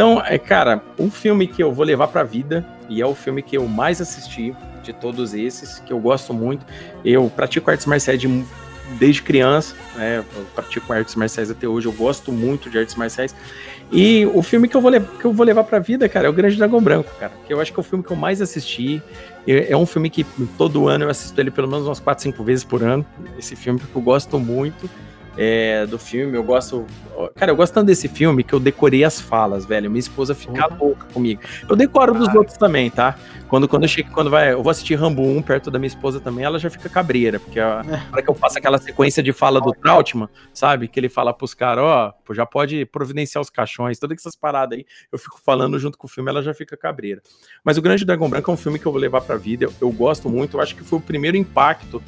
[0.00, 3.42] Então, é, cara, um filme que eu vou levar pra vida, e é o filme
[3.42, 6.64] que eu mais assisti de todos esses, que eu gosto muito.
[7.04, 8.42] Eu pratico artes marciais de,
[8.98, 10.24] desde criança, né?
[10.36, 13.36] Eu pratico artes marciais até hoje, eu gosto muito de artes marciais.
[13.92, 16.32] E o filme que eu vou, que eu vou levar pra vida, cara, é o
[16.32, 17.32] Grande Dragão Branco, cara.
[17.46, 19.02] Que eu acho que é o filme que eu mais assisti.
[19.46, 20.24] É um filme que
[20.56, 23.04] todo ano eu assisto ele pelo menos umas 4, 5 vezes por ano.
[23.38, 24.88] Esse filme que eu gosto muito
[25.42, 26.36] é, do filme.
[26.36, 26.84] Eu gosto.
[27.34, 29.90] Cara, eu gosto tanto desse filme que eu decorei as falas, velho.
[29.90, 30.78] Minha esposa fica uhum.
[30.78, 31.40] louca comigo.
[31.66, 33.16] Eu decoro dos outros também, tá?
[33.48, 34.52] Quando, quando eu chego, quando vai.
[34.52, 37.58] Eu vou assistir Rambo 1 perto da minha esposa também, ela já fica cabreira, porque
[37.58, 38.12] a, é.
[38.12, 40.86] hora que eu faço aquela sequência de fala do Trautmann, sabe?
[40.86, 44.78] Que ele fala pros caras, ó, oh, já pode providenciar os caixões, todas essas paradas
[44.78, 44.84] aí.
[45.10, 47.22] Eu fico falando junto com o filme, ela já fica cabreira.
[47.64, 49.64] Mas o Grande Dragão Branco é um filme que eu vou levar pra vida.
[49.64, 52.02] Eu, eu gosto muito, eu acho que foi o primeiro impacto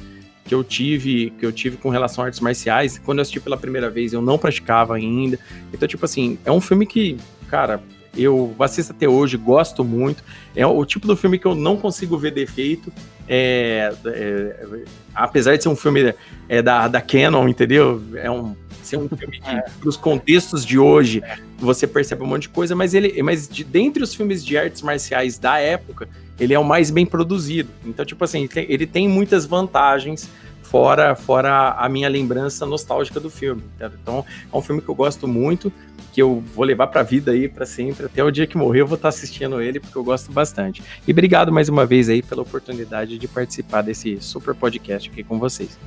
[0.44, 2.98] que eu tive que eu tive com relação a artes marciais.
[2.98, 5.38] Quando eu assisti pela primeira vez, eu não praticava ainda.
[5.72, 7.16] Então, tipo assim, é um filme que,
[7.48, 7.82] cara,
[8.16, 10.22] eu assisto até hoje, gosto muito.
[10.54, 12.92] É o tipo do filme que eu não consigo ver defeito.
[13.28, 14.84] É, é,
[15.14, 16.14] apesar de ser um filme
[16.48, 18.02] é, da, da Canon, entendeu?
[18.16, 19.64] É um, ser um filme que, é.
[19.84, 21.22] os contextos de hoje,
[21.58, 24.82] você percebe um monte de coisa, mas ele, mas de, dentre os filmes de artes
[24.82, 26.08] marciais da época,
[26.38, 27.70] ele é o mais bem produzido.
[27.84, 30.28] Então, tipo assim, ele tem muitas vantagens
[30.62, 33.62] fora, fora a minha lembrança nostálgica do filme.
[34.00, 35.72] Então, é um filme que eu gosto muito,
[36.12, 38.80] que eu vou levar para a vida aí para sempre, até o dia que morrer
[38.80, 40.82] eu vou estar assistindo ele, porque eu gosto bastante.
[41.06, 45.38] E obrigado mais uma vez aí pela oportunidade de participar desse super podcast aqui com
[45.38, 45.78] vocês.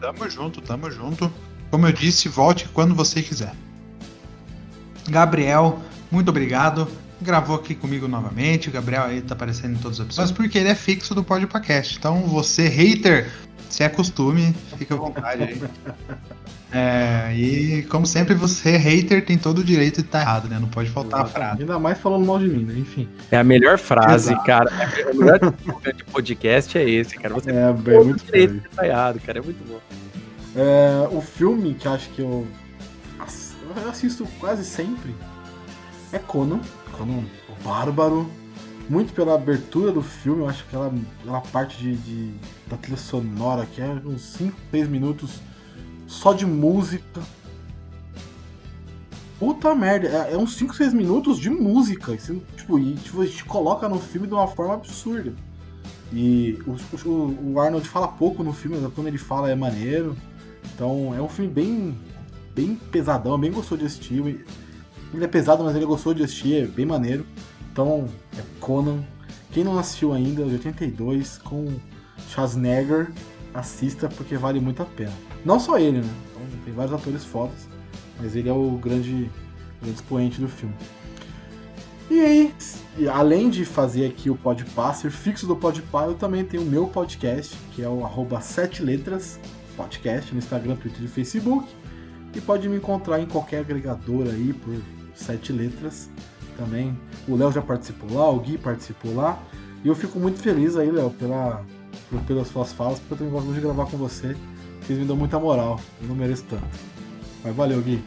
[0.00, 1.30] Tamo junto, tamo junto.
[1.70, 3.52] Como eu disse, volte quando você quiser.
[5.08, 5.80] Gabriel,
[6.10, 6.88] muito obrigado
[7.20, 8.68] gravou aqui comigo novamente.
[8.68, 11.96] O Gabriel aí tá aparecendo em todos os episódios porque ele é fixo do podcast.
[11.98, 13.30] Então você, hater,
[13.68, 15.62] se acostume, fica à vontade aí.
[16.72, 20.58] É, e como sempre, você, hater, tem todo o direito de estar tá errado, né?
[20.58, 21.30] Não pode faltar Exato.
[21.30, 21.60] a frase.
[21.62, 22.74] Ainda mais falando mal de mim, né?
[22.76, 23.08] Enfim.
[23.30, 24.44] É a melhor frase, Exato.
[24.44, 24.70] cara.
[24.98, 25.38] É o melhor
[25.94, 27.34] de podcast é esse, cara.
[27.34, 29.38] Você é, tem é muito direito de estar errado, cara.
[29.38, 29.78] É muito bom.
[30.56, 32.46] É, o filme que acho que eu
[33.88, 35.14] assisto quase sempre
[36.12, 36.60] é Conan.
[37.48, 38.28] O Bárbaro.
[38.88, 42.34] Muito pela abertura do filme, eu acho que aquela, aquela parte de, de,
[42.68, 45.40] da trilha sonora, que é uns 5, 6 minutos
[46.06, 47.20] só de música.
[49.40, 52.14] Puta merda, é, é uns 5, 6 minutos de música.
[52.14, 52.16] E,
[52.56, 55.34] tipo, e tipo, coloca no filme de uma forma absurda.
[56.12, 60.16] E o, o, o Arnold fala pouco no filme, quando ele fala é maneiro.
[60.74, 61.98] Então é um filme bem,
[62.54, 64.44] bem pesadão, bem gostoso de assistir.
[65.16, 67.24] Ele é pesado, mas ele gostou de assistir, é bem maneiro.
[67.72, 68.06] Então,
[68.38, 69.02] é Conan.
[69.50, 71.66] Quem não assistiu ainda, de 82, com
[72.28, 73.10] Schwarzenegger,
[73.54, 75.12] assista porque vale muito a pena.
[75.42, 76.14] Não só ele, né?
[76.30, 77.66] Então, tem vários atores fodas,
[78.20, 79.30] mas ele é o grande,
[79.80, 80.74] grande expoente do filme.
[82.10, 82.54] E aí,
[83.10, 86.88] além de fazer aqui o Podpah, ser fixo do Podpah, eu também tenho o meu
[86.88, 88.06] podcast, que é o
[88.38, 89.40] 7 letras
[89.78, 91.66] podcast no Instagram, Twitter e Facebook.
[92.34, 94.74] E pode me encontrar em qualquer agregador aí por
[95.16, 96.08] sete letras
[96.56, 96.96] também.
[97.26, 99.38] O Léo já participou lá, o Gui participou lá.
[99.84, 101.64] E eu fico muito feliz aí, Léo, pela,
[102.26, 104.36] pelas suas falas, porque eu também gosto muito de gravar com você.
[104.80, 106.64] Vocês me dão muita moral, eu não mereço tanto.
[107.42, 108.02] Mas valeu, Gui.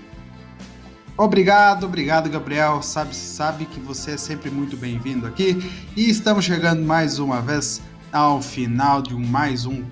[1.18, 2.82] Obrigado, obrigado, Gabriel.
[2.82, 5.58] Sabe, sabe que você é sempre muito bem-vindo aqui.
[5.96, 7.82] E estamos chegando mais uma vez
[8.12, 9.84] ao final de mais um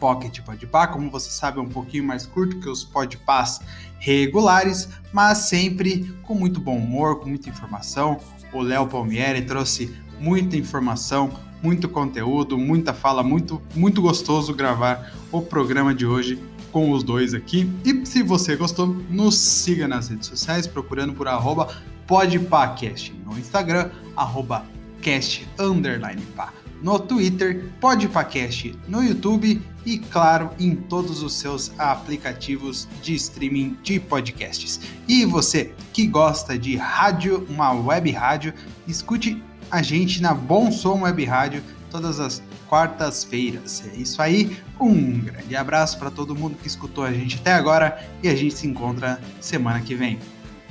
[0.00, 0.88] Pocket Podpah.
[0.88, 3.60] Como você sabe, é um pouquinho mais curto que os Podpahs
[3.98, 8.18] regulares, mas sempre com muito bom humor, com muita informação.
[8.52, 11.30] O Léo Palmieri trouxe muita informação,
[11.62, 16.42] muito conteúdo, muita fala, muito, muito gostoso gravar o programa de hoje
[16.72, 17.70] com os dois aqui.
[17.84, 21.68] E se você gostou, nos siga nas redes sociais, procurando por arroba
[22.06, 24.64] podpacast no Instagram, arroba
[25.02, 32.88] cast underline pá no Twitter, Podpacast no YouTube e, claro, em todos os seus aplicativos
[33.02, 34.80] de streaming de podcasts.
[35.08, 38.54] E você que gosta de rádio, uma web rádio,
[38.86, 43.82] escute a gente na Bom Som Web Rádio todas as quartas-feiras.
[43.92, 48.08] É isso aí, um grande abraço para todo mundo que escutou a gente até agora
[48.22, 50.18] e a gente se encontra semana que vem.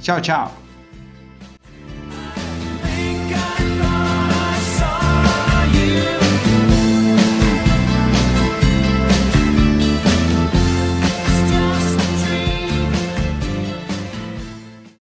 [0.01, 0.68] Tchau, tchau!